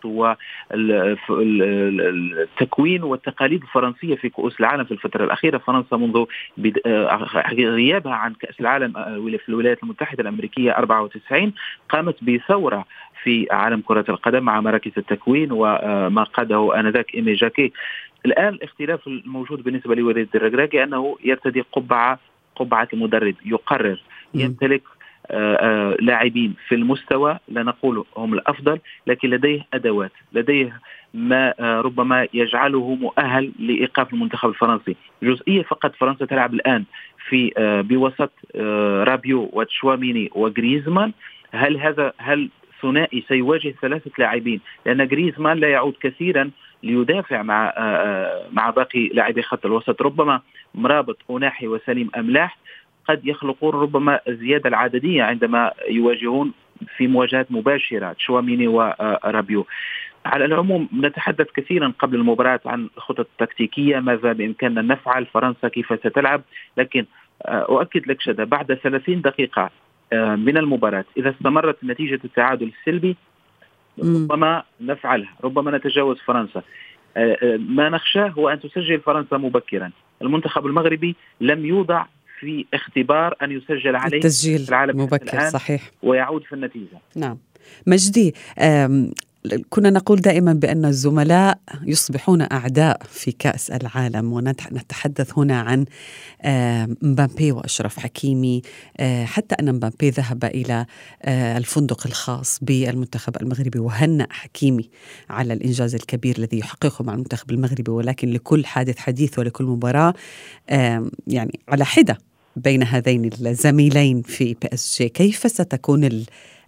والتكوين 0.71 3.03
والتقاليد 3.03 3.63
الفرنسية 3.63 4.15
في 4.15 4.29
كؤوس 4.29 4.61
العالم 4.61 4.85
في 4.85 4.93
الفترة 4.93 5.25
الأخيرة. 5.25 5.59
فرنسا 5.59 5.97
منذ 5.97 6.25
غيابها 7.59 8.15
عن 8.15 8.35
كأس 8.35 8.61
العالم 8.61 8.93
في 9.31 9.49
الولايات 9.49 9.83
المتحدة 9.83 10.23
الأمريكية 10.23 10.71
94 10.71 11.53
قامت 11.89 12.25
بثورة 12.25 12.85
في 13.23 13.47
عالم 13.51 13.81
كرة 13.81 14.05
القدم 14.09 14.43
مع 14.43 14.61
مراكز 14.61 14.93
التكوين 14.97 15.49
وما 15.53 16.23
قاده 16.23 16.81
آنذاك 16.81 17.15
إيمي 17.15 17.35
جاكي. 17.35 17.73
الآن 18.27 18.55
الاختلاف 18.55 19.07
الموجود 19.07 19.63
بالنسبة 19.63 19.95
لوليد 19.95 20.29
الركراكي 20.35 20.85
أنه 20.85 21.17
يرتدي 21.25 21.61
قبعة 21.73 22.19
قبعة 22.57 22.89
المدرب 22.93 23.35
يقرر 23.45 24.03
يمتلك 24.35 24.83
آه، 25.31 25.55
آه، 25.55 25.97
لاعبين 26.01 26.55
في 26.69 26.75
المستوى 26.75 27.39
لا 27.49 27.63
نقول 27.63 28.05
هم 28.17 28.35
الأفضل 28.35 28.79
لكن 29.07 29.31
لديه 29.31 29.67
أدوات 29.75 30.13
لديه 30.33 30.81
ما 31.15 31.55
آه، 31.61 31.81
ربما 31.81 32.27
يجعله 32.35 32.95
مؤهل 32.95 33.53
لإيقاف 33.59 34.13
المنتخب 34.13 34.49
الفرنسي. 34.49 34.97
جزئية 35.23 35.63
فقط 35.63 35.95
فرنسا 35.97 36.25
تلعب 36.25 36.55
الآن 36.55 36.85
في 37.29 37.53
بوسط 37.89 38.31
رابيو 39.09 39.51
وتشواميني 39.53 40.31
وغريزمان. 40.35 41.13
هل 41.53 41.77
هذا 41.77 42.13
هل 42.19 42.51
ثنائي 42.83 43.25
سيواجه 43.29 43.75
ثلاثة 43.83 44.11
لاعبين؟ 44.19 44.61
لأن 44.87 45.09
جريزمان 45.09 45.59
لا 45.59 45.69
يعود 45.69 45.95
كثيرا 46.01 46.51
ليدافع 46.83 47.43
مع 47.43 47.67
آه، 47.67 47.73
آه، 47.77 48.47
مع 48.53 48.71
باقي 48.71 49.09
لاعبي 49.09 49.43
خط 49.43 49.67
الوسط. 49.67 50.03
ربما 50.03 50.41
مرابط 50.75 51.19
أناحي 51.31 51.67
وسليم 51.67 52.11
أملاح 52.17 52.59
قد 53.09 53.27
يخلقون 53.27 53.75
ربما 53.75 54.21
الزيادة 54.29 54.69
العددية 54.69 55.23
عندما 55.23 55.73
يواجهون 55.89 56.53
في 56.97 57.07
مواجهات 57.07 57.53
مباشرة 57.53 58.13
تشواميني 58.13 58.69
ورابيو 58.69 59.67
على 60.27 60.45
العموم 60.45 60.89
نتحدث 60.95 61.47
كثيرا 61.57 61.93
قبل 61.99 62.17
المباراة 62.17 62.61
عن 62.67 62.89
خطط 62.97 63.27
تكتيكية 63.39 63.99
ماذا 64.01 64.33
بإمكاننا 64.33 64.83
نفعل؟ 64.83 65.27
فرنسا 65.27 65.69
كيف 65.69 65.93
ستلعب؟ 66.01 66.43
لكن 66.77 67.07
آه، 67.43 67.67
أؤكد 67.69 68.07
لك 68.07 68.21
شدة 68.21 68.45
بعد 68.45 68.75
30 68.75 69.21
دقيقة 69.21 69.63
آه، 69.63 69.71
من 70.19 70.57
المباراة. 70.57 71.05
إذا 71.17 71.31
استمرت 71.31 71.85
نتيجة 71.85 72.21
التعادل 72.25 72.73
السلبي 72.81 73.17
ربما 73.99 74.63
نفعلها 74.81 75.35
ربما 75.45 75.77
نتجاوز 75.77 76.19
فرنسا. 76.19 76.63
آه، 77.17 77.37
آه، 77.43 77.57
ما 77.57 77.89
نخشاه 77.89 78.29
هو 78.29 78.49
أن 78.49 78.61
تسجل 78.61 79.01
فرنسا 79.01 79.37
مبكرا. 79.37 79.91
المنتخب 80.23 80.67
المغربي 80.67 81.17
لم 81.41 81.67
يوضع 81.67 82.05
في 82.41 82.67
اختبار 82.75 83.35
أن 83.43 83.53
يسجل 83.53 83.97
عليه 83.97 84.17
التسجيل 84.17 84.67
العالم 84.69 85.01
مبكر 85.01 85.49
صحيح. 85.49 85.91
ويعود 86.03 86.45
في 86.45 86.53
النتيجة. 86.53 86.99
نعم. 87.17 87.39
مجدي 87.87 88.35
كنا 89.69 89.91
نقول 89.91 90.21
دائما 90.21 90.53
بأن 90.53 90.85
الزملاء 90.85 91.59
يصبحون 91.83 92.43
أعداء 92.43 93.01
في 93.11 93.33
كأس 93.33 93.71
العالم 93.71 94.33
ونتحدث 94.33 95.39
هنا 95.39 95.61
عن 95.61 95.85
مبابي 97.03 97.53
وأشرف 97.53 97.99
حكيمي 97.99 98.63
آه، 98.97 99.25
حتى 99.25 99.55
أن 99.55 99.75
مبابي 99.75 100.11
ذهب 100.11 100.45
إلى 100.45 100.87
آه، 101.23 101.59
الفندق 101.59 102.07
الخاص 102.07 102.59
بالمنتخب 102.63 103.37
المغربي 103.43 103.79
وهنأ 103.79 104.27
حكيمي 104.31 104.91
على 105.31 105.53
الإنجاز 105.53 105.95
الكبير 105.95 106.39
الذي 106.39 106.59
يحققه 106.59 107.05
مع 107.05 107.15
المنتخب 107.15 107.51
المغربي. 107.51 107.91
ولكن 107.91 108.31
لكل 108.31 108.67
حادث 108.67 108.99
حديث 108.99 109.39
ولكل 109.39 109.65
مباراة 109.65 110.15
يعني 111.27 111.61
على 111.69 111.85
حدة 111.85 112.19
بين 112.57 112.83
هذين 112.83 113.31
الزميلين 113.47 114.23
في 114.23 114.55
PSG 114.55 115.09
كيف 115.09 115.51
ستكون 115.51 116.05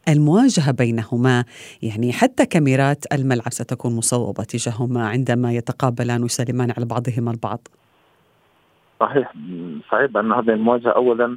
المواجهة 0.08 0.72
بينهما. 0.72 1.44
يعني 1.82 2.12
حتى 2.12 2.46
كاميرات 2.46 3.04
الملعب 3.12 3.52
ستكون 3.52 3.96
مصوبة 3.96 4.44
تجاههما 4.44 5.08
عندما 5.08 5.52
يتقابلان 5.52 6.22
ويسلمان 6.22 6.70
على 6.76 6.86
بعضهما 6.86 7.30
البعض. 7.30 7.68
صحيح. 9.00 9.32
صحيح 9.90 10.06
بأن 10.06 10.32
هذه 10.32 10.50
المواجهة 10.50 10.90
أولا 10.90 11.36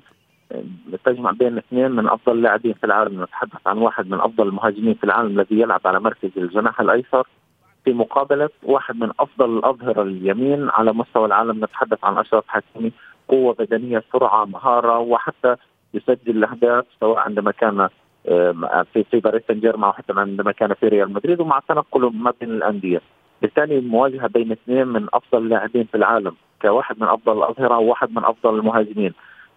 تجمع 1.05 1.31
بين 1.31 1.57
اثنين 1.57 1.91
من 1.91 2.07
أفضل 2.07 2.31
اللاعبين 2.31 2.73
في 2.73 2.83
العالم. 2.83 3.23
نتحدث 3.23 3.67
عن 3.67 3.77
واحد 3.77 4.07
من 4.07 4.19
أفضل 4.19 4.47
المهاجمين 4.47 4.93
في 4.93 5.03
العالم 5.03 5.39
الذي 5.39 5.59
يلعب 5.59 5.81
على 5.85 5.99
مركز 5.99 6.29
الجناح 6.37 6.81
الأيسر. 6.81 7.27
في 7.85 7.93
مقابلة 7.93 8.49
واحد 8.63 8.95
من 8.95 9.11
أفضل 9.19 9.57
الأظهرة 9.57 10.01
اليمين 10.01 10.69
على 10.69 10.93
مستوى 10.93 11.25
العالم. 11.25 11.63
نتحدث 11.63 11.99
عن 12.03 12.17
أشرف 12.17 12.43
حكيمي 12.47 12.91
قوة 13.27 13.53
بدنية 13.53 14.03
سرعة 14.13 14.45
مهارة 14.45 14.99
وحتى 14.99 15.55
يسجل 15.93 16.37
الأهداف 16.37 16.85
سواء 16.99 17.19
عندما 17.19 17.51
كان 17.51 17.89
في 18.93 19.03
في 19.11 19.19
باريس 19.19 19.41
سان 19.47 19.59
جيرمان 19.59 19.89
وحتى 19.89 20.13
عندما 20.17 20.51
كان 20.51 20.73
في 20.73 20.87
ريال 20.87 21.13
مدريد 21.13 21.39
ومع 21.41 21.59
تنقله 21.67 22.09
ما 22.09 22.33
بين 22.41 22.49
الأندية. 22.49 23.01
بالتالي 23.41 23.77
المواجهه 23.77 24.27
بين 24.27 24.51
اثنين 24.51 24.87
من 24.87 25.07
أفضل 25.13 25.43
اللاعبين 25.43 25.83
في 25.83 25.97
العالم 25.97 26.35
كواحد 26.61 27.01
من 27.01 27.07
أفضل 27.07 27.37
الأظهرة 27.37 27.77
وواحد 27.77 28.11
من 28.11 28.25
أفضل 28.25 28.59
المهاجمين. 28.59 29.13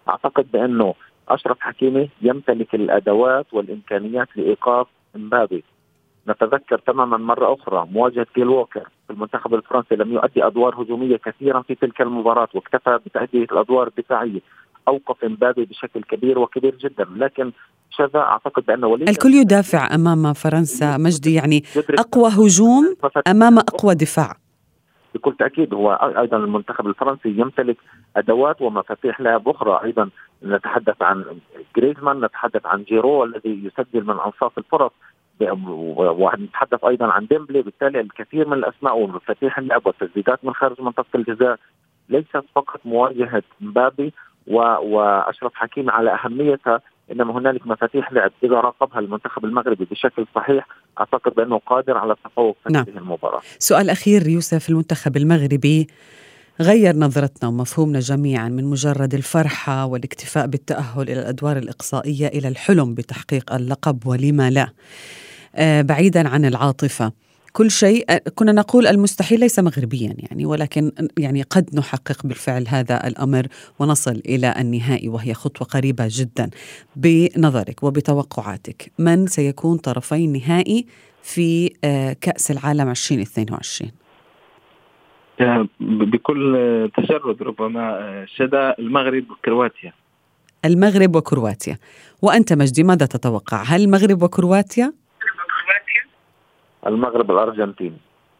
أعتقد 0.09 0.51
بأنه 0.53 0.93
أشرف 1.29 1.57
حكيمي 1.59 2.09
يمتلك 2.21 2.75
الأدوات 2.75 3.53
والإمكانيات 3.53 4.27
لإيقاف 4.35 4.87
إمبابي. 5.15 5.63
نتذكر 6.27 6.77
تماما 6.79 7.17
مرة 7.17 7.53
أخرى 7.53 7.87
مواجهة 7.91 8.27
كيل 8.35 8.47
ووكر 8.47 8.89
في 9.07 9.13
المنتخب 9.13 9.53
الفرنسي 9.53 9.95
لم 9.95 10.13
يؤدي 10.13 10.45
أدوار 10.45 10.81
هجومية 10.81 11.17
كثيرا 11.17 11.61
في 11.61 11.75
تلك 11.75 12.01
المباراة 12.01 12.47
واكتفى 12.53 12.99
بتأدية 13.05 13.43
الأدوار 13.43 13.87
الدفاعية. 13.87 14.39
أوقف 14.89 15.23
إمبابي 15.23 15.65
بشكل 15.65 16.03
كبير 16.03 16.39
وكبير 16.39 16.75
جدا 16.75 17.05
لكن 17.15 17.51
شذا 17.89 18.19
أعتقد 18.19 18.65
بأن 18.65 18.83
وليد 18.83 19.09
الكل 19.09 19.33
يدافع 19.33 19.95
أمام 19.95 20.33
فرنسا 20.33 20.97
مجدي 20.97 21.33
يعني 21.33 21.63
أقوى 21.99 22.29
هجوم 22.29 22.95
أمام 23.27 23.57
أقوى 23.57 23.95
دفاع. 23.95 24.37
بكل 25.15 25.35
تأكيد 25.39 25.73
هو 25.73 25.91
أيضا 26.17 26.37
المنتخب 26.37 26.87
الفرنسي 26.87 27.29
يمتلك 27.29 27.77
أدوات 28.15 28.61
ومفاتيح 28.61 29.21
لعب 29.21 29.49
أخرى. 29.49 29.79
أيضا 29.83 30.09
نتحدث 30.43 31.01
عن 31.01 31.25
جريزمان 31.77 32.25
نتحدث 32.25 32.65
عن 32.65 32.83
جيرو 32.83 33.23
الذي 33.23 33.61
يسجل 33.65 34.03
من 34.03 34.17
أنصاف 34.25 34.57
الفرص 34.57 34.91
ونتحدث 36.21 36.83
أيضا 36.83 37.05
عن 37.05 37.25
ديمبلي. 37.25 37.61
بالتالي 37.61 37.99
الكثير 37.99 38.47
من 38.47 38.57
الأسماء 38.57 38.97
ومفاتيح 38.97 39.57
اللعب 39.57 39.87
والتسديدات 39.87 40.45
من 40.45 40.53
خارج 40.53 40.81
منطقة 40.81 41.15
الجزاء 41.15 41.59
ليست 42.09 42.43
فقط 42.55 42.79
مواجهة 42.85 43.43
مبابي 43.61 44.13
وأشرف 44.49 45.51
حكيمي 45.55 45.91
على 45.91 46.13
اهميتها 46.13 46.81
إنما 47.11 47.37
هنالك 47.37 47.67
مفاتيح 47.67 48.11
لعب 48.13 48.31
اذا 48.43 48.55
راقبها 48.55 48.99
المنتخب 48.99 49.45
المغربي 49.45 49.87
بشكل 49.91 50.25
صحيح 50.35 50.67
أعتقد 50.99 51.35
بأنه 51.35 51.61
قادر 51.65 51.97
على 51.97 52.13
التفوق 52.13 52.57
في 52.63 52.73
نعم. 52.73 52.85
هذه 52.89 52.97
المباراة. 52.97 53.41
سؤال 53.59 53.89
أخير 53.89 54.27
يوسف 54.27 54.69
المنتخب 54.69 55.17
المغربي 55.17 55.87
غير 56.61 56.95
نظرتنا 56.95 57.49
ومفهومنا 57.49 57.99
جميعا 57.99 58.49
من 58.49 58.63
مجرد 58.63 59.13
الفرحة 59.13 59.85
والاكتفاء 59.85 60.47
بالتأهل 60.47 61.01
إلى 61.01 61.19
الأدوار 61.19 61.57
الإقصائية 61.57 62.27
إلى 62.27 62.47
الحلم 62.47 62.93
بتحقيق 62.93 63.53
اللقب 63.53 64.07
ولما 64.07 64.49
لا. 64.49 64.67
آه 65.55 65.81
بعيدا 65.81 66.29
عن 66.29 66.45
العاطفة. 66.45 67.11
كل 67.53 67.71
شيء 67.71 68.17
كنا 68.35 68.51
نقول 68.51 68.87
المستحيل 68.87 69.39
ليس 69.39 69.59
مغربيا 69.59 70.15
يعني 70.17 70.45
ولكن 70.45 70.91
يعني 71.17 71.41
قد 71.41 71.75
نحقق 71.75 72.25
بالفعل 72.25 72.65
هذا 72.67 73.07
الأمر 73.07 73.47
ونصل 73.79 74.21
إلى 74.25 74.53
النهائي 74.59 75.09
وهي 75.09 75.33
خطوة 75.33 75.67
قريبة 75.67 76.07
جدا. 76.09 76.49
بنظرك 76.95 77.83
وبتوقعاتك 77.83 78.91
من 78.99 79.27
سيكون 79.27 79.77
طرفي 79.77 80.15
النهائي 80.15 80.85
في 81.23 81.69
كأس 82.21 82.51
العالم 82.51 82.89
2022 82.89 83.91
بكل 85.79 86.91
تجرد 86.97 87.43
ربما 87.43 88.25
شدا 88.35 88.75
المغرب 88.79 89.31
وكرواتيا. 89.31 89.93
المغرب 90.65 91.15
وكرواتيا. 91.15 91.77
وأنت 92.21 92.53
مجدي 92.53 92.83
ماذا 92.83 93.05
تتوقع؟ 93.05 93.63
هل 93.63 93.81
المغرب 93.83 94.23
وكرواتيا؟ 94.23 94.93
المغرب 96.89 97.31
الأرجنتين. 97.31 97.97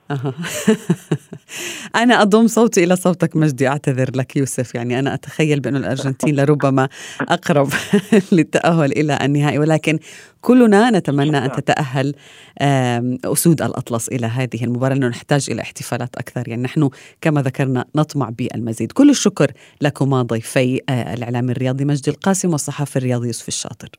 أنا 1.96 2.22
أضم 2.22 2.48
صوتي 2.48 2.84
إلى 2.84 2.96
صوتك 2.96 3.36
مجدي 3.36 3.68
أعتذر 3.68 4.12
لك 4.16 4.36
يوسف. 4.36 4.76
يعني 4.76 5.00
أنا 5.00 5.14
أتخيل 5.14 5.60
بأن 5.60 5.76
الأرجنتين 5.76 6.36
لربما 6.36 6.90
أقرب 7.22 7.70
للتأهل 8.32 8.92
إلى 8.92 9.20
النهائي. 9.22 9.60
ولكن 9.60 10.00
كلنا 10.42 10.92
نتمنى 10.92 11.38
أن 11.38 11.52
تتأهل 11.52 12.16
أسود 13.26 13.62
الأطلس 13.62 14.08
إلى 14.08 14.28
هذه 14.28 14.64
المباراة. 14.64 14.94
لأنه 14.94 15.08
نحتاج 15.08 15.48
إلى 15.52 15.62
احتفالات 15.62 16.16
أكثر. 16.16 16.48
يعني 16.48 16.64
نحن 16.64 16.90
كما 17.22 17.42
ذكرنا 17.42 17.86
نطمع 17.96 18.30
بالمزيد. 18.30 18.92
كل 18.92 19.10
الشكر 19.10 19.52
لكما 19.82 20.22
ضيفي 20.22 20.82
آه، 20.90 21.14
الإعلام 21.14 21.50
الرياضي 21.50 21.86
مجدي 21.86 22.12
القاسم 22.12 22.52
والصحافي 22.52 22.96
الرياضي 22.96 23.28
يوسف 23.28 23.48
الشاطر. 23.48 23.90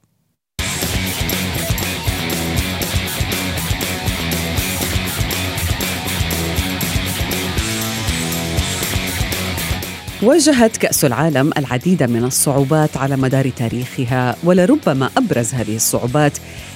واجهت 10.23 10.77
كأس 10.77 11.05
العالم 11.05 11.51
العديد 11.57 12.03
من 12.03 12.25
الصعوبات 12.25 12.97
على 12.97 13.17
مدار 13.17 13.51
تاريخها 13.51 14.37
ولربما 14.45 15.11
أبرز 15.17 15.55
هذه 15.55 15.77
الصعوبات 15.77 16.33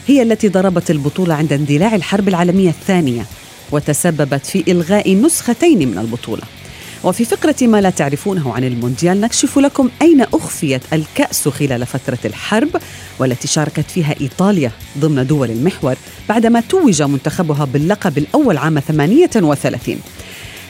هي 0.07 0.23
التي 0.23 0.49
ضربت 0.49 0.91
البطولة 0.91 1.35
عند 1.35 1.53
اندلاع 1.53 1.95
الحرب 1.95 2.29
العالمية 2.29 2.69
الثانية 2.69 3.27
وتسببت 3.73 4.47
في 4.47 4.65
إلغاء 4.69 5.17
نسختين 5.17 5.89
من 5.89 5.99
البطولة. 5.99 6.43
وفي 7.05 7.25
فقرة 7.25 7.57
ما 7.63 7.81
لا 7.81 7.91
تعرفونه 7.91 8.55
عن 8.55 8.65
المونديال 8.65 9.21
نكشف 9.21 9.59
لكم 9.59 9.91
أين 10.03 10.21
أخفيت 10.21 10.83
الكأس 10.93 11.49
خلال 11.49 11.87
فترة 11.87 12.19
الحرب 12.25 12.69
والتي 13.19 13.49
شاركت 13.49 13.91
فيها 13.91 14.15
إيطاليا 14.21 14.71
ضمن 14.99 15.27
دول 15.27 15.51
المحور 15.51 15.95
بعدما 16.29 16.61
توج 16.61 17.03
منتخبها 17.03 17.65
باللقب 17.65 18.19
الأول 18.19 18.57
عام 18.57 18.81
38 18.81 19.99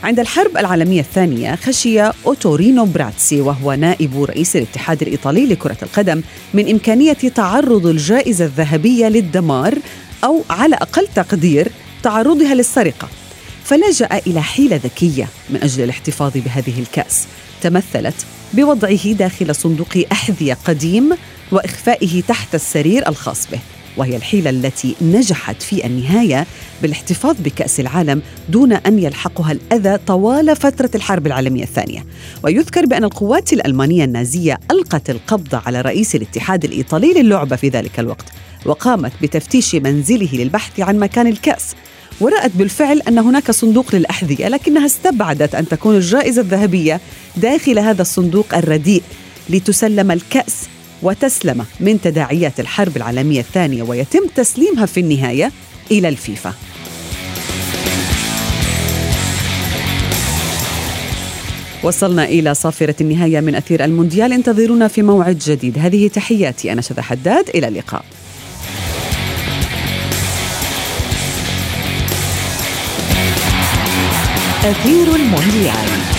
عند 0.05 0.21
الحرب 0.21 0.57
العالمية 0.57 1.01
الثانية 1.01 1.55
خشي 1.55 2.01
أوتورينو 2.03 2.85
باراسي 2.85 3.41
وهو 3.41 3.73
نائب 3.73 4.25
رئيس 4.25 4.57
الاتحاد 4.57 5.03
الإيطالي 5.03 5.47
لكرة 5.47 5.77
القدم 5.83 6.23
من 6.55 6.71
إمكانية 6.71 7.13
تعرض 7.13 7.87
الجائزة 7.87 8.45
الذهبية 8.45 9.09
للدمار 9.09 9.79
أو 10.25 10.43
على 10.51 10.77
أقل 10.77 11.07
تقدير 11.15 11.69
تعرضها 12.03 12.55
للسرقة. 12.55 13.09
فلجأ 13.65 14.09
إلى 14.27 14.43
حيلة 14.43 14.77
ذكية 14.77 15.29
من 15.51 15.63
أجل 15.63 15.85
الاحتفاظ 15.85 16.33
بهذه 16.35 16.81
الكأس. 16.81 17.27
تمثلت 17.63 18.27
بوضعه 18.53 19.13
داخل 19.13 19.55
صندوق 19.55 20.05
أحذية 20.13 20.59
قديم 20.65 21.17
وإخفائه 21.53 22.23
تحت 22.29 22.55
السرير 22.55 23.09
الخاص 23.09 23.49
به. 23.53 23.61
وهي 23.97 24.17
الحيلة 24.17 24.51
التي 24.51 24.95
نجحت 25.03 25.63
في 25.63 25.87
النهاية 25.87 26.47
بالاحتفاظ 26.83 27.37
بكأس 27.41 27.81
العالم 27.81 28.23
دون 28.49 28.73
أن 28.73 28.99
يلحقها 28.99 29.53
الأذى 29.53 29.99
طوال 30.07 30.57
فترة 30.57 30.91
الحرب 30.95 31.27
العالمية 31.27 31.63
الثانية. 31.63 32.07
ويذكر 32.43 32.87
بأن 32.87 33.05
القوات 33.05 33.53
الألمانية 33.53 34.05
النازية 34.05 34.59
ألقت 34.71 35.11
القبض 35.11 35.61
على 35.67 35.81
رئيس 35.81 36.15
الاتحاد 36.15 36.65
الإيطالي 36.65 37.13
للعبة 37.13 37.57
في 37.57 37.69
ذلك 37.69 38.01
الوقت 38.01 38.25
وقامت 38.67 39.13
بتفتيش 39.23 39.75
منزله 39.75 40.29
للبحث 40.33 40.81
عن 40.81 40.99
مكان 40.99 41.27
الكأس. 41.27 41.75
ورأت 42.21 42.51
بالفعل 42.55 43.01
أن 43.09 43.19
هناك 43.19 43.51
صندوق 43.51 43.95
للأحذية 43.95 44.49
لكنها 44.49 44.87
استبعدت 44.87 45.55
أن 45.55 45.69
تكون 45.69 45.97
الجائزة 45.97 46.43
الذهبية 46.43 47.01
داخل 47.37 47.79
هذا 47.79 48.03
الصندوق 48.03 48.55
الرديء 48.55 49.03
لتسلم 49.51 50.11
الكأس. 50.11 50.55
وتسلم 51.05 51.65
من 51.81 52.01
تداعيات 52.01 52.61
الحرب 52.61 52.97
العالمية 52.97 53.41
الثانية 53.41 53.83
ويتم 53.83 54.27
تسليمها 54.35 54.87
في 54.87 55.01
النهاية 55.01 55.53
إلى 55.91 56.09
الفيفا. 56.09 56.55
وصلنا 61.83 62.25
إلى 62.25 62.55
صافرة 62.55 62.95
النهاية 63.01 63.41
من 63.41 63.55
أثير 63.55 63.85
المونديال. 63.85 64.33
انتظرونا 64.33 64.89
في 64.89 65.03
موعد 65.03 65.39
جديد. 65.39 65.79
هذه 65.79 66.09
تحياتي 66.09 66.73
أنا 66.73 66.81
شذى 66.81 67.03
حداد. 67.03 67.49
إلى 67.55 67.69
اللقاء. 67.69 68.05
أثير 74.65 75.15
المونديال. 75.17 76.14